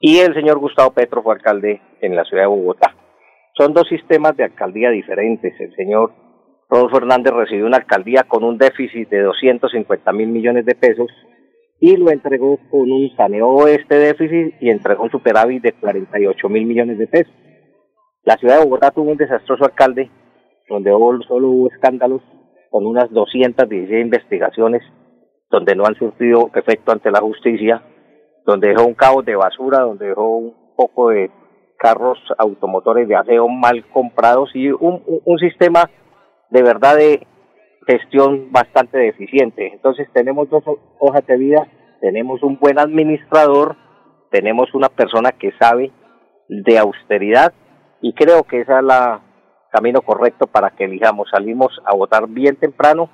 y 0.00 0.18
el 0.18 0.34
señor 0.34 0.58
Gustavo 0.58 0.92
Petro 0.92 1.22
fue 1.22 1.34
alcalde 1.34 1.80
en 2.00 2.14
la 2.14 2.24
ciudad 2.24 2.44
de 2.44 2.48
Bogotá. 2.48 2.94
Son 3.56 3.72
dos 3.72 3.88
sistemas 3.88 4.36
de 4.36 4.44
alcaldía 4.44 4.90
diferentes. 4.90 5.58
El 5.58 5.74
señor 5.74 6.12
Rodolfo 6.68 6.98
Hernández 6.98 7.32
recibió 7.32 7.66
una 7.66 7.78
alcaldía 7.78 8.24
con 8.24 8.44
un 8.44 8.58
déficit 8.58 9.08
de 9.08 9.22
250 9.22 10.12
mil 10.12 10.28
millones 10.28 10.66
de 10.66 10.74
pesos 10.74 11.08
y 11.80 11.96
lo 11.96 12.10
entregó 12.10 12.58
con 12.70 12.90
un 12.90 13.10
saneó 13.16 13.66
este 13.66 13.96
déficit 13.96 14.54
y 14.60 14.70
entregó 14.70 15.04
un 15.04 15.10
superávit 15.10 15.62
de 15.62 15.72
48 15.72 16.48
mil 16.48 16.66
millones 16.66 16.98
de 16.98 17.06
pesos. 17.06 17.32
La 18.24 18.36
ciudad 18.36 18.58
de 18.58 18.64
Bogotá 18.64 18.90
tuvo 18.90 19.10
un 19.10 19.16
desastroso 19.16 19.64
alcalde 19.64 20.10
donde 20.68 20.90
solo 20.90 21.48
hubo 21.48 21.68
escándalos 21.68 22.22
con 22.70 22.86
unas 22.86 23.10
216 23.10 24.04
investigaciones 24.04 24.82
donde 25.50 25.76
no 25.76 25.84
han 25.86 25.94
surtido 25.94 26.50
efecto 26.54 26.90
ante 26.90 27.10
la 27.10 27.20
justicia, 27.20 27.82
donde 28.44 28.68
dejó 28.68 28.84
un 28.84 28.94
caos 28.94 29.24
de 29.24 29.36
basura, 29.36 29.80
donde 29.80 30.06
dejó 30.06 30.36
un 30.38 30.74
poco 30.76 31.10
de 31.10 31.30
carros 31.78 32.18
automotores 32.38 33.06
de 33.06 33.14
aseo 33.14 33.48
mal 33.48 33.84
comprados 33.90 34.50
y 34.54 34.70
un, 34.70 35.02
un 35.06 35.38
sistema 35.38 35.88
de 36.50 36.62
verdad 36.62 36.96
de 36.96 37.26
gestión 37.86 38.50
bastante 38.50 38.98
deficiente. 38.98 39.68
Entonces 39.72 40.08
tenemos 40.12 40.48
dos 40.50 40.64
hojas 40.98 41.26
de 41.26 41.36
vida, 41.36 41.68
tenemos 42.00 42.42
un 42.42 42.58
buen 42.58 42.78
administrador, 42.78 43.76
tenemos 44.30 44.74
una 44.74 44.88
persona 44.88 45.32
que 45.32 45.52
sabe 45.60 45.92
de 46.48 46.78
austeridad 46.78 47.52
y 48.00 48.12
creo 48.12 48.42
que 48.44 48.60
ese 48.60 48.72
es 48.72 48.78
el 48.78 48.88
camino 49.70 50.02
correcto 50.02 50.46
para 50.46 50.70
que 50.70 50.84
elijamos. 50.84 51.28
Salimos 51.30 51.80
a 51.84 51.94
votar 51.94 52.28
bien 52.28 52.56
temprano, 52.56 53.08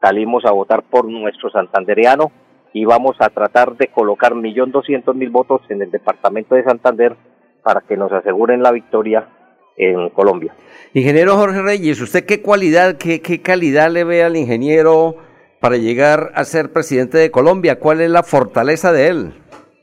salimos 0.00 0.44
a 0.44 0.52
votar 0.52 0.82
por 0.84 1.08
nuestro 1.08 1.50
santandereano 1.50 2.30
y 2.72 2.84
vamos 2.84 3.16
a 3.20 3.28
tratar 3.28 3.76
de 3.76 3.88
colocar 3.88 4.34
millón 4.34 4.72
doscientos 4.72 5.14
mil 5.14 5.30
votos 5.30 5.60
en 5.68 5.82
el 5.82 5.90
departamento 5.90 6.54
de 6.54 6.64
Santander 6.64 7.16
para 7.62 7.82
que 7.82 7.96
nos 7.96 8.10
aseguren 8.12 8.62
la 8.62 8.72
victoria 8.72 9.28
en 9.76 10.08
Colombia. 10.10 10.54
Ingeniero 10.94 11.36
Jorge 11.36 11.62
Reyes, 11.62 12.00
¿usted 12.00 12.26
qué 12.26 12.42
cualidad, 12.42 12.96
qué, 12.98 13.22
qué 13.22 13.40
calidad 13.40 13.90
le 13.90 14.04
ve 14.04 14.22
al 14.22 14.36
ingeniero 14.36 15.16
para 15.60 15.76
llegar 15.76 16.32
a 16.34 16.44
ser 16.44 16.72
presidente 16.72 17.18
de 17.18 17.30
Colombia? 17.30 17.78
¿Cuál 17.78 18.00
es 18.00 18.10
la 18.10 18.22
fortaleza 18.22 18.92
de 18.92 19.08
él? 19.08 19.34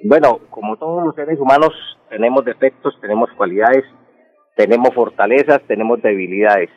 Bueno, 0.04 0.40
como 0.50 0.78
todos 0.78 1.04
los 1.04 1.16
seres 1.16 1.40
humanos, 1.40 1.74
tenemos 2.10 2.46
defectos, 2.46 2.98
tenemos 3.02 3.30
cualidades, 3.36 3.84
tenemos 4.56 4.94
fortalezas, 4.94 5.62
tenemos 5.68 6.02
debilidades. 6.02 6.70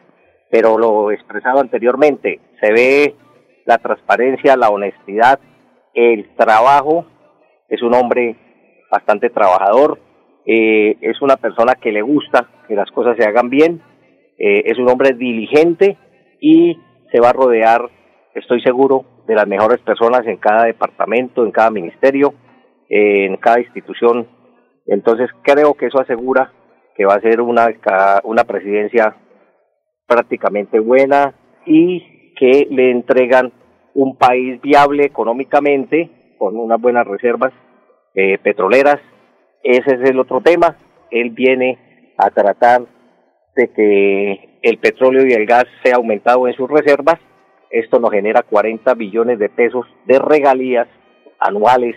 Pero 0.51 0.79
lo 0.79 1.11
expresado 1.11 1.61
anteriormente, 1.61 2.41
se 2.61 2.73
ve 2.73 3.17
la 3.65 3.79
transparencia, 3.79 4.57
la 4.57 4.71
honestidad, 4.71 5.41
el 5.95 6.35
trabajo. 6.37 7.07
Es 7.69 7.83
un 7.83 7.95
hombre 7.95 8.37
bastante 8.91 9.31
trabajador, 9.31 9.99
eh, 10.45 10.97
es 11.01 11.23
una 11.23 11.37
persona 11.37 11.75
que 11.77 11.93
le 11.93 12.03
gusta 12.03 12.49
que 12.67 12.75
las 12.75 12.91
cosas 12.91 13.17
se 13.17 13.25
hagan 13.25 13.49
bien, 13.49 13.81
eh, 14.39 14.63
es 14.67 14.79
un 14.79 14.89
hombre 14.89 15.13
diligente 15.13 15.97
y 16.41 16.77
se 17.13 17.21
va 17.21 17.31
a 17.31 17.33
rodear, 17.33 17.89
estoy 18.35 18.61
seguro, 18.63 19.05
de 19.27 19.37
las 19.37 19.47
mejores 19.47 19.81
personas 19.81 20.27
en 20.27 20.39
cada 20.39 20.65
departamento, 20.65 21.45
en 21.45 21.53
cada 21.53 21.71
ministerio, 21.71 22.35
eh, 22.89 23.27
en 23.27 23.37
cada 23.37 23.61
institución. 23.61 24.27
Entonces 24.87 25.31
creo 25.43 25.75
que 25.75 25.87
eso 25.87 26.01
asegura 26.01 26.53
que 26.97 27.07
va 27.07 27.15
a 27.15 27.21
ser 27.21 27.41
una, 27.41 27.69
una 28.25 28.45
presidencia 28.45 29.17
prácticamente 30.09 30.81
buena 30.81 31.35
y 31.65 32.35
que 32.35 32.67
le 32.69 32.91
entregan 32.91 33.53
un 33.95 34.17
país 34.17 34.61
viable 34.61 35.05
económicamente, 35.05 36.35
con 36.39 36.57
unas 36.57 36.81
buenas 36.81 37.07
reservas 37.07 37.53
petroleras 38.43 39.01
ese 39.62 39.94
es 39.94 40.11
el 40.11 40.18
otro 40.18 40.40
tema. 40.40 40.77
Él 41.11 41.31
viene 41.31 42.14
a 42.16 42.31
tratar 42.31 42.83
de 43.55 43.68
que 43.72 44.59
el 44.62 44.79
petróleo 44.79 45.27
y 45.27 45.33
el 45.33 45.46
gas 45.46 45.64
sea 45.83 45.96
aumentado 45.96 46.46
en 46.48 46.55
sus 46.55 46.70
reservas. 46.70 47.18
Esto 47.70 47.98
nos 47.98 48.11
genera 48.11 48.42
40 48.42 48.94
billones 48.94 49.38
de 49.38 49.48
pesos 49.48 49.87
de 50.07 50.18
regalías 50.18 50.88
anuales. 51.38 51.96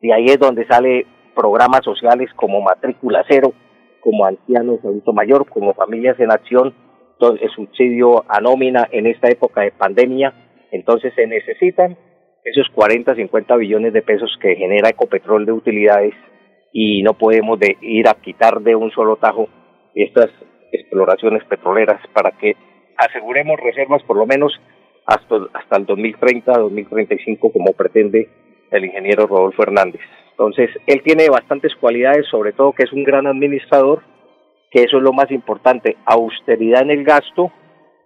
Y 0.00 0.12
ahí 0.12 0.26
es 0.26 0.38
donde 0.38 0.66
sale 0.66 1.06
programas 1.34 1.84
sociales 1.84 2.30
como 2.36 2.60
matrícula 2.60 3.24
cero, 3.28 3.52
como 4.00 4.24
ancianos, 4.24 4.80
adulto 4.80 5.12
mayor, 5.12 5.48
como 5.48 5.74
familias 5.74 6.18
en 6.20 6.30
acción, 6.30 6.74
el 7.20 7.50
subsidio 7.50 8.24
a 8.28 8.40
nómina 8.40 8.88
en 8.90 9.06
esta 9.06 9.28
época 9.28 9.60
de 9.60 9.72
pandemia. 9.72 10.32
Entonces 10.70 11.12
se 11.14 11.26
necesitan 11.26 11.96
esos 12.44 12.68
40, 12.70 13.14
50 13.14 13.56
billones 13.56 13.92
de 13.92 14.02
pesos 14.02 14.34
que 14.40 14.56
genera 14.56 14.88
Ecopetrol 14.88 15.44
de 15.44 15.52
utilidades 15.52 16.14
y 16.72 17.02
no 17.02 17.14
podemos 17.14 17.58
de 17.58 17.76
ir 17.80 18.08
a 18.08 18.14
quitar 18.14 18.60
de 18.60 18.76
un 18.76 18.90
solo 18.92 19.16
tajo 19.16 19.48
estas 19.94 20.30
exploraciones 20.72 21.44
petroleras 21.44 22.00
para 22.12 22.32
que 22.32 22.56
aseguremos 22.96 23.58
reservas 23.58 24.02
por 24.04 24.16
lo 24.16 24.26
menos 24.26 24.52
hasta, 25.06 25.36
hasta 25.52 25.76
el 25.76 25.86
2030, 25.86 26.52
2035 26.52 27.52
como 27.52 27.72
pretende 27.72 28.28
el 28.70 28.84
ingeniero 28.84 29.26
Rodolfo 29.26 29.62
Hernández. 29.62 30.00
Entonces, 30.30 30.70
él 30.86 31.02
tiene 31.02 31.28
bastantes 31.28 31.74
cualidades, 31.74 32.26
sobre 32.30 32.52
todo 32.52 32.72
que 32.72 32.84
es 32.84 32.92
un 32.92 33.04
gran 33.04 33.26
administrador, 33.26 34.02
que 34.70 34.84
eso 34.84 34.98
es 34.98 35.02
lo 35.02 35.12
más 35.12 35.30
importante, 35.30 35.96
austeridad 36.06 36.82
en 36.82 36.90
el 36.90 37.04
gasto, 37.04 37.50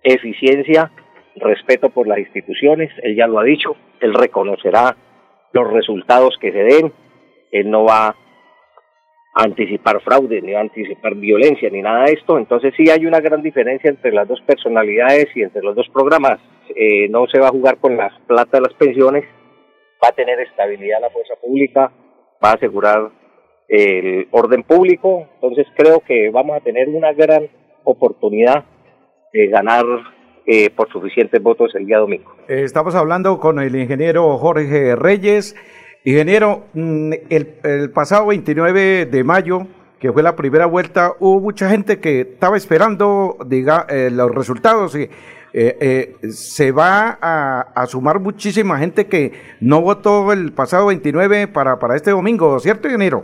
eficiencia, 0.03 0.90
respeto 1.37 1.90
por 1.90 2.09
las 2.09 2.18
instituciones, 2.18 2.90
él 3.03 3.16
ya 3.16 3.27
lo 3.27 3.38
ha 3.38 3.44
dicho, 3.44 3.77
él 4.00 4.14
reconocerá 4.14 4.96
los 5.53 5.70
resultados 5.72 6.37
que 6.40 6.53
se 6.53 6.64
den, 6.64 6.92
él 7.53 7.70
no 7.70 7.85
va 7.85 8.16
anticipar 9.35 10.01
fraude, 10.03 10.40
ni 10.40 10.55
anticipar 10.55 11.16
violencia, 11.16 11.68
ni 11.70 11.83
nada 11.83 12.05
de 12.05 12.12
esto. 12.12 12.38
Entonces 12.38 12.73
sí 12.77 12.88
hay 12.88 13.05
una 13.05 13.20
gran 13.20 13.42
diferencia 13.42 13.90
entre 13.90 14.12
las 14.12 14.29
dos 14.29 14.40
personalidades 14.42 15.27
y 15.35 15.42
entre 15.42 15.62
los 15.62 15.75
dos 15.75 15.88
programas. 15.92 16.40
Eh, 16.75 17.09
no 17.09 17.27
se 17.27 17.40
va 17.40 17.49
a 17.49 17.51
jugar 17.51 17.79
con 17.79 17.97
las 17.97 18.12
plata 18.27 18.59
de 18.59 18.62
las 18.62 18.75
pensiones, 18.75 19.25
va 20.03 20.09
a 20.09 20.12
tener 20.14 20.38
estabilidad 20.40 21.01
la 21.01 21.11
fuerza 21.11 21.35
pública, 21.40 21.92
va 22.42 22.51
a 22.51 22.55
asegurar 22.55 23.11
el 23.68 24.29
orden 24.31 24.62
público. 24.62 25.29
Entonces 25.35 25.66
creo 25.77 26.01
que 26.01 26.31
vamos 26.31 26.57
a 26.57 26.61
tener 26.61 26.88
una 26.88 27.12
gran 27.12 27.49
oportunidad 27.83 28.64
de 29.33 29.49
ganar 29.49 29.85
eh, 30.47 30.70
por 30.70 30.90
suficientes 30.90 31.42
votos 31.42 31.75
el 31.75 31.87
día 31.87 31.99
domingo. 31.99 32.37
Estamos 32.49 32.94
hablando 32.94 33.38
con 33.40 33.59
el 33.59 33.75
ingeniero 33.75 34.37
Jorge 34.38 34.94
Reyes. 34.94 35.57
Ingeniero, 36.04 36.64
mm, 36.74 37.12
el, 37.30 37.90
pasado 37.90 38.26
29 38.26 39.06
de 39.06 39.24
mayo, 39.24 39.66
que 39.98 40.12
fue 40.12 40.22
la 40.22 40.36
primera 40.36 40.66
vuelta, 40.66 41.14
hubo 41.18 41.40
mucha 41.40 41.70
gente 41.70 41.98
que 41.98 42.20
estaba 42.20 42.58
esperando 42.58 43.38
diga, 43.46 43.86
eh, 43.88 44.10
los 44.12 44.30
resultados. 44.34 44.94
Y, 44.94 45.08
eh, 45.56 45.78
eh, 45.80 46.14
se 46.30 46.72
va 46.72 47.16
a, 47.22 47.86
sumar 47.86 48.18
muchísima 48.18 48.76
gente 48.78 49.06
que 49.06 49.32
no 49.60 49.80
votó 49.80 50.32
el 50.32 50.52
pasado 50.52 50.86
29 50.86 51.46
para, 51.46 51.78
para 51.78 51.94
este 51.94 52.10
domingo, 52.10 52.58
¿cierto, 52.58 52.88
ingeniero? 52.88 53.22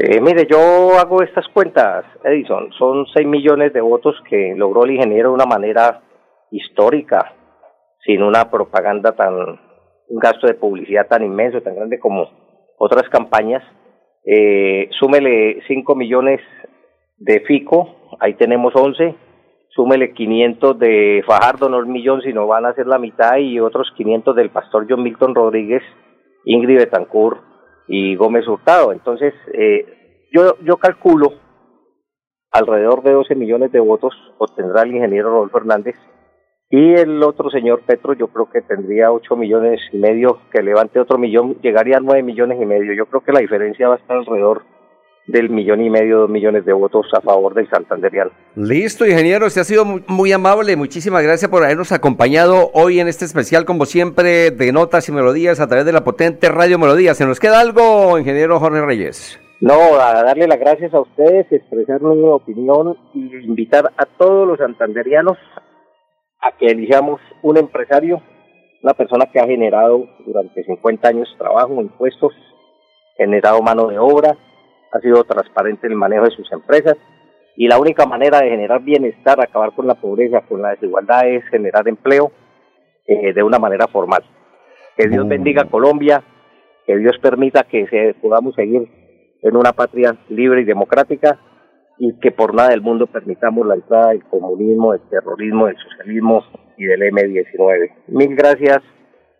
Eh, 0.00 0.20
mire, 0.20 0.46
yo 0.50 0.98
hago 0.98 1.22
estas 1.22 1.46
cuentas, 1.48 2.04
Edison. 2.24 2.72
Son 2.78 3.04
6 3.14 3.26
millones 3.26 3.72
de 3.72 3.80
votos 3.80 4.16
que 4.30 4.54
logró 4.56 4.84
el 4.84 4.92
ingeniero 4.92 5.28
de 5.28 5.34
una 5.34 5.44
manera 5.44 6.00
histórica, 6.50 7.34
sin 8.04 8.22
una 8.22 8.50
propaganda 8.50 9.12
tan, 9.12 9.60
un 10.08 10.18
gasto 10.18 10.46
de 10.46 10.54
publicidad 10.54 11.06
tan 11.06 11.24
inmenso, 11.24 11.60
tan 11.60 11.76
grande 11.76 11.98
como 11.98 12.28
otras 12.78 13.08
campañas. 13.08 13.62
Eh, 14.24 14.88
súmele 14.98 15.62
5 15.66 15.94
millones 15.94 16.40
de 17.18 17.40
FICO, 17.40 18.16
ahí 18.20 18.34
tenemos 18.34 18.74
11. 18.74 19.14
Súmele 19.70 20.12
500 20.12 20.78
de 20.78 21.22
Fajardo, 21.26 21.68
no 21.68 21.78
el 21.78 21.86
millón, 21.86 22.20
sino 22.22 22.46
van 22.46 22.66
a 22.66 22.74
ser 22.74 22.86
la 22.86 22.98
mitad, 22.98 23.36
y 23.36 23.60
otros 23.60 23.92
500 23.96 24.34
del 24.34 24.50
pastor 24.50 24.86
John 24.88 25.02
Milton 25.02 25.34
Rodríguez, 25.34 25.82
Ingrid 26.44 26.78
Betancourt 26.78 27.40
y 27.86 28.16
Gómez 28.16 28.48
Hurtado. 28.48 28.92
Entonces, 28.92 29.34
eh, 29.52 30.26
yo, 30.32 30.56
yo 30.62 30.78
calculo 30.78 31.32
alrededor 32.50 33.02
de 33.02 33.12
12 33.12 33.34
millones 33.34 33.72
de 33.72 33.80
votos 33.80 34.14
obtendrá 34.38 34.82
el 34.82 34.94
ingeniero 34.94 35.30
Rodolfo 35.30 35.58
Hernández 35.58 35.96
y 36.70 36.94
el 36.94 37.22
otro 37.22 37.50
señor 37.50 37.82
Petro 37.86 38.12
yo 38.12 38.28
creo 38.28 38.50
que 38.50 38.60
tendría 38.60 39.10
8 39.10 39.36
millones 39.36 39.80
y 39.92 39.98
medio, 39.98 40.40
que 40.52 40.62
levante 40.62 41.00
otro 41.00 41.16
millón, 41.16 41.56
llegaría 41.62 41.96
a 41.96 42.00
9 42.00 42.22
millones 42.22 42.58
y 42.60 42.66
medio. 42.66 42.92
Yo 42.92 43.06
creo 43.06 43.22
que 43.22 43.32
la 43.32 43.40
diferencia 43.40 43.88
va 43.88 43.94
a 43.94 43.98
estar 43.98 44.18
alrededor 44.18 44.62
del 45.28 45.50
millón 45.50 45.82
y 45.82 45.90
medio, 45.90 46.20
dos 46.20 46.30
millones 46.30 46.64
de 46.64 46.72
votos 46.72 47.06
a 47.14 47.20
favor 47.20 47.54
del 47.54 47.68
Santanderial. 47.68 48.32
Listo, 48.56 49.06
ingeniero, 49.06 49.46
usted 49.46 49.60
ha 49.60 49.64
sido 49.64 49.84
muy, 49.84 50.32
amable. 50.32 50.74
Muchísimas 50.74 51.22
gracias 51.22 51.50
por 51.50 51.64
habernos 51.64 51.92
acompañado 51.92 52.70
hoy 52.72 52.98
en 52.98 53.08
este 53.08 53.26
especial, 53.26 53.64
como 53.64 53.84
siempre, 53.84 54.50
de 54.50 54.72
notas 54.72 55.08
y 55.08 55.12
melodías 55.12 55.60
a 55.60 55.68
través 55.68 55.84
de 55.84 55.92
la 55.92 56.02
potente 56.04 56.48
Radio 56.48 56.78
Melodía. 56.78 57.14
¿Se 57.14 57.26
nos 57.26 57.40
queda 57.40 57.60
algo, 57.60 58.18
ingeniero 58.18 58.58
Jorge 58.58 58.80
Reyes? 58.80 59.38
No, 59.60 60.00
a 60.00 60.22
darle 60.22 60.46
las 60.46 60.60
gracias 60.60 60.94
a 60.94 61.00
ustedes, 61.00 61.50
expresar 61.50 62.02
una 62.02 62.34
opinión 62.34 62.96
y 63.12 63.36
invitar 63.44 63.90
a 63.96 64.06
todos 64.06 64.46
los 64.46 64.58
santanderianos 64.58 65.36
a 66.40 66.52
que 66.56 66.66
elijamos 66.66 67.20
un 67.42 67.56
empresario, 67.56 68.22
una 68.82 68.94
persona 68.94 69.26
que 69.26 69.40
ha 69.40 69.46
generado 69.46 70.08
durante 70.24 70.64
50 70.64 71.08
años 71.08 71.34
trabajo, 71.36 71.80
impuestos, 71.80 72.32
generado 73.16 73.60
mano 73.62 73.88
de 73.88 73.98
obra, 73.98 74.36
ha 74.92 75.00
sido 75.00 75.24
transparente 75.24 75.86
en 75.86 75.92
el 75.92 75.98
manejo 75.98 76.24
de 76.24 76.30
sus 76.30 76.50
empresas 76.52 76.96
y 77.56 77.66
la 77.66 77.78
única 77.78 78.06
manera 78.06 78.40
de 78.40 78.50
generar 78.50 78.82
bienestar, 78.82 79.40
acabar 79.40 79.72
con 79.72 79.86
la 79.86 79.96
pobreza, 79.96 80.42
con 80.42 80.62
la 80.62 80.70
desigualdad 80.70 81.28
es 81.28 81.44
generar 81.48 81.88
empleo 81.88 82.30
eh, 83.06 83.32
de 83.32 83.42
una 83.42 83.58
manera 83.58 83.88
formal. 83.88 84.22
Que 84.96 85.08
Dios 85.08 85.26
bendiga 85.26 85.62
a 85.62 85.68
Colombia, 85.70 86.22
que 86.86 86.96
Dios 86.96 87.18
permita 87.20 87.64
que 87.64 87.86
se, 87.88 88.14
podamos 88.20 88.54
seguir 88.54 88.88
en 89.42 89.56
una 89.56 89.72
patria 89.72 90.16
libre 90.28 90.60
y 90.60 90.64
democrática 90.64 91.40
y 91.98 92.14
que 92.20 92.30
por 92.30 92.54
nada 92.54 92.70
del 92.70 92.80
mundo 92.80 93.06
permitamos 93.06 93.66
la 93.66 93.74
entrada 93.74 94.10
del 94.10 94.24
comunismo, 94.24 94.92
del 94.92 95.02
terrorismo, 95.10 95.66
del 95.66 95.76
socialismo 95.76 96.44
y 96.76 96.84
del 96.84 97.00
M19. 97.00 97.90
Mil 98.08 98.36
gracias 98.36 98.78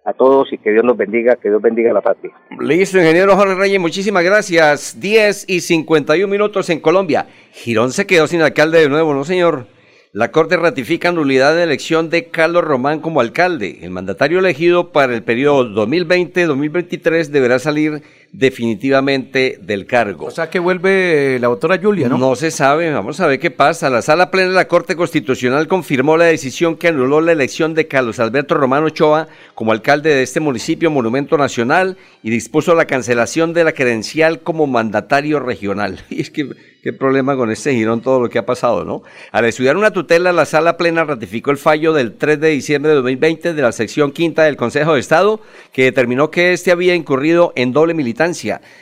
a 0.05 0.13
todos 0.13 0.53
y 0.53 0.59
que 0.59 0.71
Dios 0.71 0.85
nos 0.85 0.97
bendiga, 0.97 1.37
que 1.37 1.51
Dios 1.51 1.61
bendiga 1.61 1.93
la 1.93 2.01
patria. 2.01 2.33
Listo, 2.61 2.99
ingeniero 2.99 3.37
Jorge 3.37 3.55
Reyes, 3.55 3.81
muchísimas 3.81 4.25
gracias. 4.25 4.99
10 4.99 5.45
y 5.49 5.61
51 5.61 6.27
minutos 6.29 6.71
en 6.71 6.81
Colombia. 6.81 7.27
Girón 7.53 7.93
se 7.93 8.07
quedó 8.07 8.27
sin 8.27 8.41
alcalde 8.41 8.81
de 8.81 8.89
nuevo, 8.89 9.15
¿no, 9.15 9.25
señor? 9.25 9.67
La 10.13 10.31
Corte 10.31 10.57
ratifica 10.57 11.13
nulidad 11.13 11.55
de 11.55 11.65
elección 11.65 12.09
de 12.09 12.29
Carlos 12.29 12.65
Román 12.65 13.01
como 13.01 13.21
alcalde. 13.21 13.81
El 13.83 13.91
mandatario 13.91 14.39
elegido 14.39 14.91
para 14.91 15.15
el 15.15 15.23
periodo 15.23 15.69
2020-2023 15.69 17.27
deberá 17.27 17.59
salir 17.59 18.03
definitivamente 18.33 19.59
del 19.61 19.85
cargo. 19.85 20.25
O 20.25 20.31
sea 20.31 20.49
que 20.49 20.61
vuelve 20.61 21.39
la 21.39 21.49
autora 21.49 21.79
Julia, 21.79 22.09
¿no? 22.09 22.17
No 22.17 22.37
se 22.37 22.51
sabe, 22.51 22.91
vamos 22.91 23.21
a 23.21 23.27
ver 23.27 23.39
qué 23.39 23.51
pasa. 23.51 23.91
La 23.91 24.01
sala 24.01 24.31
plena 24.31 24.49
de 24.49 24.55
la 24.55 24.67
Corte 24.67 24.97
Constitucional 24.97 25.69
confirmó 25.69 26.17
la 26.17 26.25
decisión 26.25 26.77
que 26.77 26.89
anuló 26.89 27.21
la 27.21 27.33
elección 27.33 27.75
de 27.75 27.87
Carlos 27.87 28.19
Alberto 28.19 28.55
Romano 28.55 28.87
Ochoa 28.87 29.29
como 29.55 29.73
alcalde 29.73 30.15
de 30.15 30.23
este 30.23 30.41
municipio 30.41 30.91
monumento 30.91 31.37
nacional 31.37 31.99
y 32.23 32.31
dispuso 32.31 32.75
la 32.75 32.87
cancelación 32.87 33.53
de 33.53 33.65
la 33.65 33.73
credencial 33.73 34.41
como 34.41 34.67
mandatario 34.67 35.39
regional. 35.39 36.03
Y 36.09 36.23
es 36.23 36.31
que 36.31 36.49
qué 36.83 36.93
problema 36.93 37.37
con 37.37 37.51
este 37.51 37.75
girón 37.75 38.03
todo 38.03 38.21
lo 38.21 38.29
que 38.29 38.39
ha 38.39 38.47
pasado, 38.47 38.85
¿no? 38.85 39.03
Al 39.33 39.45
estudiar 39.47 39.77
una 39.77 39.91
tutela, 39.91 40.33
la 40.33 40.45
sala 40.45 40.77
plena 40.77 41.05
ratificó 41.05 41.51
el 41.51 41.59
fallo 41.59 41.93
del 41.93 42.13
3 42.13 42.41
de 42.41 42.49
diciembre 42.51 42.91
de 42.91 42.97
2020 42.97 43.55
de 43.55 43.63
la 43.63 43.73
sección 43.73 44.13
quinta 44.13 44.45
del 44.45 44.57
Consejo 44.57 44.95
de 44.95 45.01
Estado 45.01 45.41
que 45.73 45.85
determinó 45.85 46.31
que 46.31 46.53
este 46.53 46.71
había 46.71 46.95
incurrido 46.95 47.53
en 47.57 47.73
doble 47.73 47.95
militar 47.95 48.19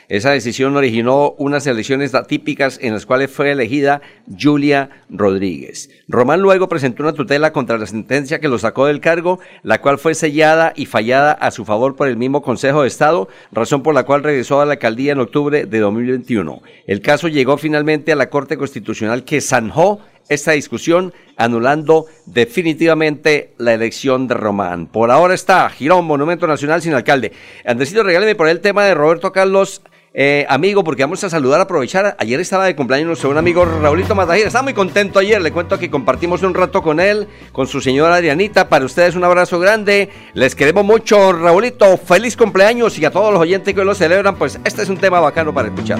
esa 0.09 0.31
decisión 0.31 0.75
originó 0.75 1.35
unas 1.37 1.67
elecciones 1.67 2.15
atípicas 2.15 2.79
en 2.81 2.93
las 2.93 3.05
cuales 3.05 3.31
fue 3.31 3.51
elegida 3.51 4.01
Julia 4.39 4.89
Rodríguez. 5.09 5.89
Román 6.07 6.41
luego 6.41 6.67
presentó 6.67 7.03
una 7.03 7.13
tutela 7.13 7.53
contra 7.53 7.77
la 7.77 7.85
sentencia 7.85 8.39
que 8.39 8.47
lo 8.47 8.57
sacó 8.57 8.87
del 8.87 8.99
cargo, 8.99 9.39
la 9.63 9.79
cual 9.79 9.99
fue 9.99 10.15
sellada 10.15 10.73
y 10.75 10.85
fallada 10.85 11.31
a 11.31 11.51
su 11.51 11.65
favor 11.65 11.95
por 11.95 12.07
el 12.07 12.17
mismo 12.17 12.41
Consejo 12.41 12.81
de 12.81 12.87
Estado, 12.87 13.29
razón 13.51 13.83
por 13.83 13.93
la 13.93 14.03
cual 14.03 14.23
regresó 14.23 14.59
a 14.59 14.65
la 14.65 14.73
alcaldía 14.73 15.11
en 15.13 15.19
octubre 15.19 15.65
de 15.65 15.79
2021. 15.79 16.61
El 16.87 17.01
caso 17.01 17.27
llegó 17.27 17.57
finalmente 17.57 17.86
a 17.87 18.15
la 18.15 18.29
Corte 18.29 18.57
Constitucional 18.57 19.23
que 19.23 19.39
zanjó 19.39 20.01
esta 20.27 20.51
discusión, 20.51 21.13
anulando 21.37 22.05
definitivamente 22.25 23.53
la 23.57 23.73
elección 23.73 24.27
de 24.27 24.33
Román. 24.33 24.87
Por 24.87 25.09
ahora 25.09 25.33
está 25.33 25.69
Girón, 25.69 26.05
Monumento 26.05 26.47
Nacional 26.47 26.81
sin 26.81 26.93
alcalde. 26.93 27.31
Andresito, 27.65 28.03
regáleme 28.03 28.35
por 28.35 28.49
el 28.49 28.59
tema 28.59 28.83
de 28.83 28.93
Roberto 28.93 29.31
Carlos. 29.31 29.81
Eh, 30.19 30.47
amigo, 30.49 30.83
porque 30.83 31.03
vamos 31.03 31.23
a 31.23 31.29
saludar, 31.29 31.61
aprovechar. 31.61 32.17
Ayer 32.19 32.39
estaba 32.39 32.65
de 32.65 32.75
cumpleaños 32.75 33.07
nuestro 33.07 33.29
un 33.29 33.37
amigo 33.37 33.63
Raulito 33.63 34.15
Matajira. 34.15 34.47
Estaba 34.47 34.63
muy 34.63 34.73
contento 34.73 35.19
ayer. 35.19 35.41
Le 35.41 35.51
cuento 35.51 35.77
que 35.77 35.91
compartimos 35.91 36.41
un 36.41 36.55
rato 36.55 36.81
con 36.81 36.99
él, 36.99 37.27
con 37.53 37.67
su 37.67 37.79
señora 37.79 38.15
Adrianita. 38.15 38.67
Para 38.67 38.83
ustedes 38.83 39.15
un 39.15 39.23
abrazo 39.23 39.59
grande. 39.59 40.09
Les 40.33 40.55
queremos 40.55 40.83
mucho, 40.83 41.31
Raulito. 41.31 41.97
Feliz 41.97 42.35
cumpleaños 42.35 42.97
y 42.97 43.05
a 43.05 43.11
todos 43.11 43.31
los 43.31 43.41
oyentes 43.41 43.73
que 43.73 43.79
hoy 43.79 43.85
lo 43.85 43.95
celebran, 43.95 44.35
pues 44.35 44.59
este 44.65 44.81
es 44.81 44.89
un 44.89 44.97
tema 44.97 45.19
bacano 45.19 45.53
para 45.53 45.67
escuchar. 45.67 45.99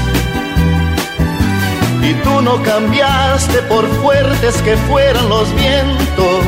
y 2.01 2.13
tú 2.23 2.41
no 2.41 2.61
cambiaste 2.63 3.61
por 3.63 3.87
fuertes 4.01 4.61
que 4.61 4.75
fueran 4.77 5.29
los 5.29 5.53
vientos. 5.55 6.45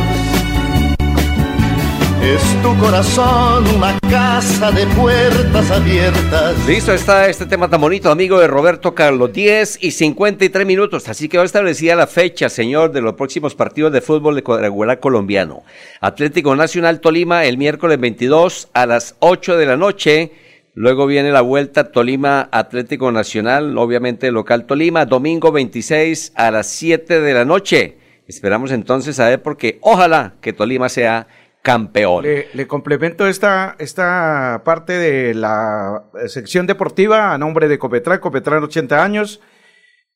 Es 2.23 2.41
tu 2.61 2.73
corazón 2.77 3.67
una 3.75 3.99
casa 4.09 4.71
de 4.71 4.87
puertas 4.87 5.69
abiertas. 5.69 6.55
Listo 6.65 6.93
está 6.93 7.27
este 7.27 7.45
tema 7.45 7.69
tan 7.69 7.81
bonito, 7.81 8.09
amigo 8.09 8.39
de 8.39 8.47
Roberto 8.47 8.95
Carlos. 8.95 9.33
10 9.33 9.79
y 9.81 9.91
53 9.91 10.65
minutos. 10.65 11.09
Así 11.09 11.27
que 11.27 11.37
hoy 11.37 11.45
establecida 11.45 11.97
la 11.97 12.07
fecha, 12.07 12.47
señor, 12.47 12.93
de 12.93 13.01
los 13.01 13.15
próximos 13.15 13.55
partidos 13.55 13.91
de 13.91 13.99
fútbol 13.99 14.35
de 14.35 14.43
cuadrangular 14.43 15.01
colombiano. 15.01 15.63
Atlético 15.99 16.55
Nacional 16.55 17.01
Tolima 17.01 17.43
el 17.43 17.57
miércoles 17.57 17.99
22 17.99 18.69
a 18.73 18.85
las 18.85 19.15
8 19.19 19.57
de 19.57 19.65
la 19.65 19.75
noche. 19.75 20.31
Luego 20.75 21.05
viene 21.05 21.31
la 21.31 21.41
vuelta 21.41 21.91
Tolima 21.91 22.49
Atlético 22.51 23.11
Nacional, 23.11 23.77
obviamente 23.77 24.31
local 24.31 24.65
Tolima, 24.65 25.05
domingo 25.05 25.51
26 25.51 26.33
a 26.35 26.49
las 26.49 26.67
7 26.67 27.21
de 27.21 27.33
la 27.33 27.45
noche. 27.45 27.97
Esperamos 28.27 28.71
entonces 28.71 29.19
a 29.19 29.29
ver 29.29 29.43
porque 29.43 29.77
ojalá 29.81 30.33
que 30.41 30.51
Tolima 30.51 30.89
sea 30.89 31.27
campeón. 31.61 32.25
Le, 32.25 32.67
complemento 32.67 33.27
esta, 33.27 33.75
esta 33.77 34.63
parte 34.65 34.93
de 34.93 35.35
la 35.35 36.05
sección 36.25 36.65
deportiva 36.65 37.33
a 37.33 37.37
nombre 37.37 37.67
de 37.67 37.77
Copetran, 37.77 38.19
Copetran 38.19 38.63
80 38.63 39.03
años, 39.03 39.41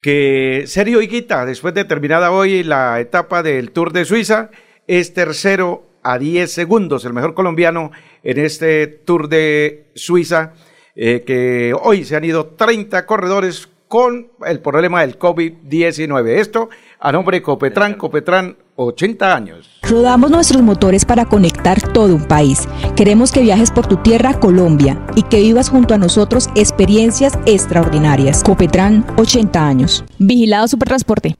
que 0.01 0.63
Sergio 0.65 1.03
Higuita, 1.03 1.45
después 1.45 1.75
de 1.75 1.85
terminada 1.85 2.31
hoy 2.31 2.63
la 2.63 2.99
etapa 2.99 3.43
del 3.43 3.71
Tour 3.71 3.93
de 3.93 4.05
Suiza, 4.05 4.49
es 4.87 5.13
tercero 5.13 5.87
a 6.01 6.17
10 6.17 6.51
segundos, 6.51 7.05
el 7.05 7.13
mejor 7.13 7.33
colombiano 7.33 7.91
en 8.27 8.39
este 8.39 8.87
Tour 8.87 9.29
de 9.29 9.85
Suiza, 9.95 10.51
eh, 10.97 11.23
que 11.25 11.73
hoy 11.81 12.03
se 12.03 12.17
han 12.17 12.25
ido 12.25 12.47
30 12.47 13.05
corredores 13.05 13.69
con 13.87 14.31
el 14.45 14.59
problema 14.59 14.99
del 14.99 15.17
COVID-19. 15.17 16.27
Esto 16.35 16.67
a 16.99 17.13
nombre 17.13 17.37
de 17.37 17.41
Copetran, 17.41 17.93
Copetran 17.93 18.57
80 18.75 19.33
años. 19.33 19.79
Rodamos 19.81 20.29
nuestros 20.29 20.61
motores 20.61 21.05
para 21.05 21.23
conectar 21.23 21.81
todo 21.93 22.13
un 22.13 22.27
país. 22.27 22.67
Queremos 22.97 23.31
que 23.31 23.39
viajes 23.39 23.71
por 23.71 23.87
tu 23.87 23.95
tierra, 23.95 24.37
Colombia, 24.41 25.07
y 25.15 25.23
que 25.23 25.39
vivas 25.39 25.69
junto 25.69 25.93
a 25.93 25.97
nosotros 25.97 26.49
experiencias 26.55 27.39
extraordinarias. 27.45 28.43
Copetran 28.43 29.05
80 29.17 29.65
años. 29.65 30.03
Vigilado 30.19 30.67
Supertransporte. 30.67 31.35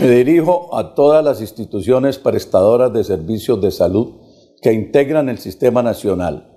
Me 0.00 0.10
dirijo 0.10 0.76
a 0.76 0.92
todas 0.92 1.24
las 1.24 1.40
instituciones 1.40 2.18
prestadoras 2.18 2.92
de 2.92 3.04
servicios 3.04 3.60
de 3.62 3.70
salud 3.70 4.23
que 4.64 4.72
integran 4.72 5.28
el 5.28 5.36
sistema 5.36 5.82
nacional 5.82 6.50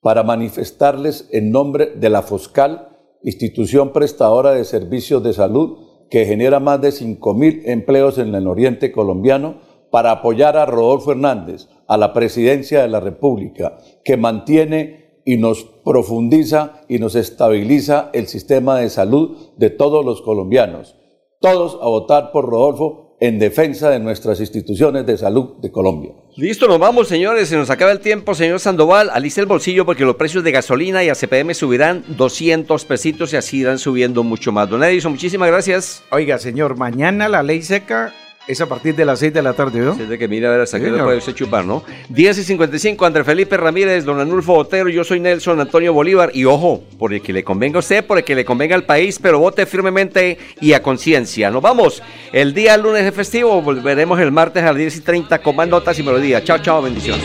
para 0.00 0.22
manifestarles 0.22 1.28
en 1.32 1.50
nombre 1.50 1.86
de 1.86 2.08
la 2.08 2.22
FOSCAL, 2.22 2.96
institución 3.24 3.92
prestadora 3.92 4.52
de 4.52 4.64
servicios 4.64 5.24
de 5.24 5.32
salud 5.32 5.80
que 6.08 6.24
genera 6.24 6.60
más 6.60 6.80
de 6.80 6.90
5.000 6.90 7.62
empleos 7.64 8.16
en 8.18 8.32
el 8.32 8.46
oriente 8.46 8.92
colombiano, 8.92 9.56
para 9.90 10.12
apoyar 10.12 10.56
a 10.56 10.66
Rodolfo 10.66 11.10
Hernández, 11.10 11.66
a 11.88 11.96
la 11.96 12.12
presidencia 12.12 12.80
de 12.80 12.88
la 12.88 13.00
República, 13.00 13.78
que 14.04 14.16
mantiene 14.16 15.20
y 15.24 15.36
nos 15.36 15.64
profundiza 15.64 16.82
y 16.88 17.00
nos 17.00 17.16
estabiliza 17.16 18.10
el 18.12 18.28
sistema 18.28 18.78
de 18.78 18.88
salud 18.88 19.36
de 19.56 19.70
todos 19.70 20.04
los 20.04 20.22
colombianos. 20.22 20.96
Todos 21.40 21.76
a 21.82 21.88
votar 21.88 22.30
por 22.30 22.48
Rodolfo 22.48 23.07
en 23.20 23.38
defensa 23.38 23.90
de 23.90 23.98
nuestras 23.98 24.40
instituciones 24.40 25.04
de 25.06 25.18
salud 25.18 25.56
de 25.60 25.72
Colombia. 25.72 26.12
Listo, 26.36 26.68
nos 26.68 26.78
vamos, 26.78 27.08
señores. 27.08 27.48
Se 27.48 27.56
nos 27.56 27.70
acaba 27.70 27.90
el 27.90 28.00
tiempo, 28.00 28.34
señor 28.34 28.60
Sandoval. 28.60 29.10
Alice 29.12 29.40
el 29.40 29.46
bolsillo 29.46 29.84
porque 29.84 30.04
los 30.04 30.16
precios 30.16 30.44
de 30.44 30.52
gasolina 30.52 31.02
y 31.02 31.08
ACPM 31.08 31.52
subirán 31.54 32.04
200 32.16 32.84
pesitos 32.84 33.32
y 33.32 33.36
así 33.36 33.58
irán 33.58 33.78
subiendo 33.78 34.22
mucho 34.22 34.52
más. 34.52 34.70
Don 34.70 34.84
Edison, 34.84 35.12
muchísimas 35.12 35.48
gracias. 35.48 36.04
Oiga, 36.10 36.38
señor, 36.38 36.76
mañana 36.76 37.28
la 37.28 37.42
ley 37.42 37.62
seca 37.62 38.14
es 38.48 38.60
a 38.62 38.66
partir 38.66 38.96
de 38.96 39.04
las 39.04 39.18
6 39.18 39.32
de 39.32 39.42
la 39.42 39.52
tarde, 39.52 39.80
¿no? 39.80 39.94
Desde 39.94 40.18
que 40.18 40.26
mira 40.26 40.48
a 40.48 40.52
ver 40.52 40.62
hasta 40.62 40.80
qué 40.80 40.90
puede 40.90 41.18
usted 41.18 41.34
chupar, 41.34 41.64
¿no? 41.64 41.84
10 42.08 42.38
y 42.38 42.42
55, 42.44 43.04
André 43.04 43.22
Felipe 43.22 43.56
Ramírez, 43.56 44.04
don 44.04 44.18
Anulfo 44.18 44.54
Otero, 44.54 44.88
yo 44.88 45.04
soy 45.04 45.20
Nelson 45.20 45.60
Antonio 45.60 45.92
Bolívar. 45.92 46.30
Y 46.32 46.46
ojo, 46.46 46.82
por 46.98 47.12
el 47.12 47.20
que 47.20 47.32
le 47.32 47.44
convenga 47.44 47.76
a 47.76 47.80
usted, 47.80 48.04
por 48.04 48.18
el 48.18 48.24
que 48.24 48.34
le 48.34 48.44
convenga 48.44 48.74
al 48.74 48.84
país, 48.84 49.18
pero 49.20 49.38
vote 49.38 49.66
firmemente 49.66 50.38
y 50.60 50.72
a 50.72 50.82
conciencia. 50.82 51.50
Nos 51.50 51.62
vamos. 51.62 52.02
El 52.32 52.54
día 52.54 52.76
lunes 52.78 53.04
de 53.04 53.12
festivo, 53.12 53.60
volveremos 53.60 54.18
el 54.18 54.32
martes 54.32 54.62
a 54.62 54.66
las 54.66 54.76
10 54.76 54.96
y 54.96 55.00
30 55.02 55.38
con 55.40 55.54
más 55.54 55.68
notas 55.68 55.98
y 55.98 56.02
melodías. 56.02 56.42
Chao, 56.42 56.58
chao, 56.58 56.80
bendiciones. 56.82 57.24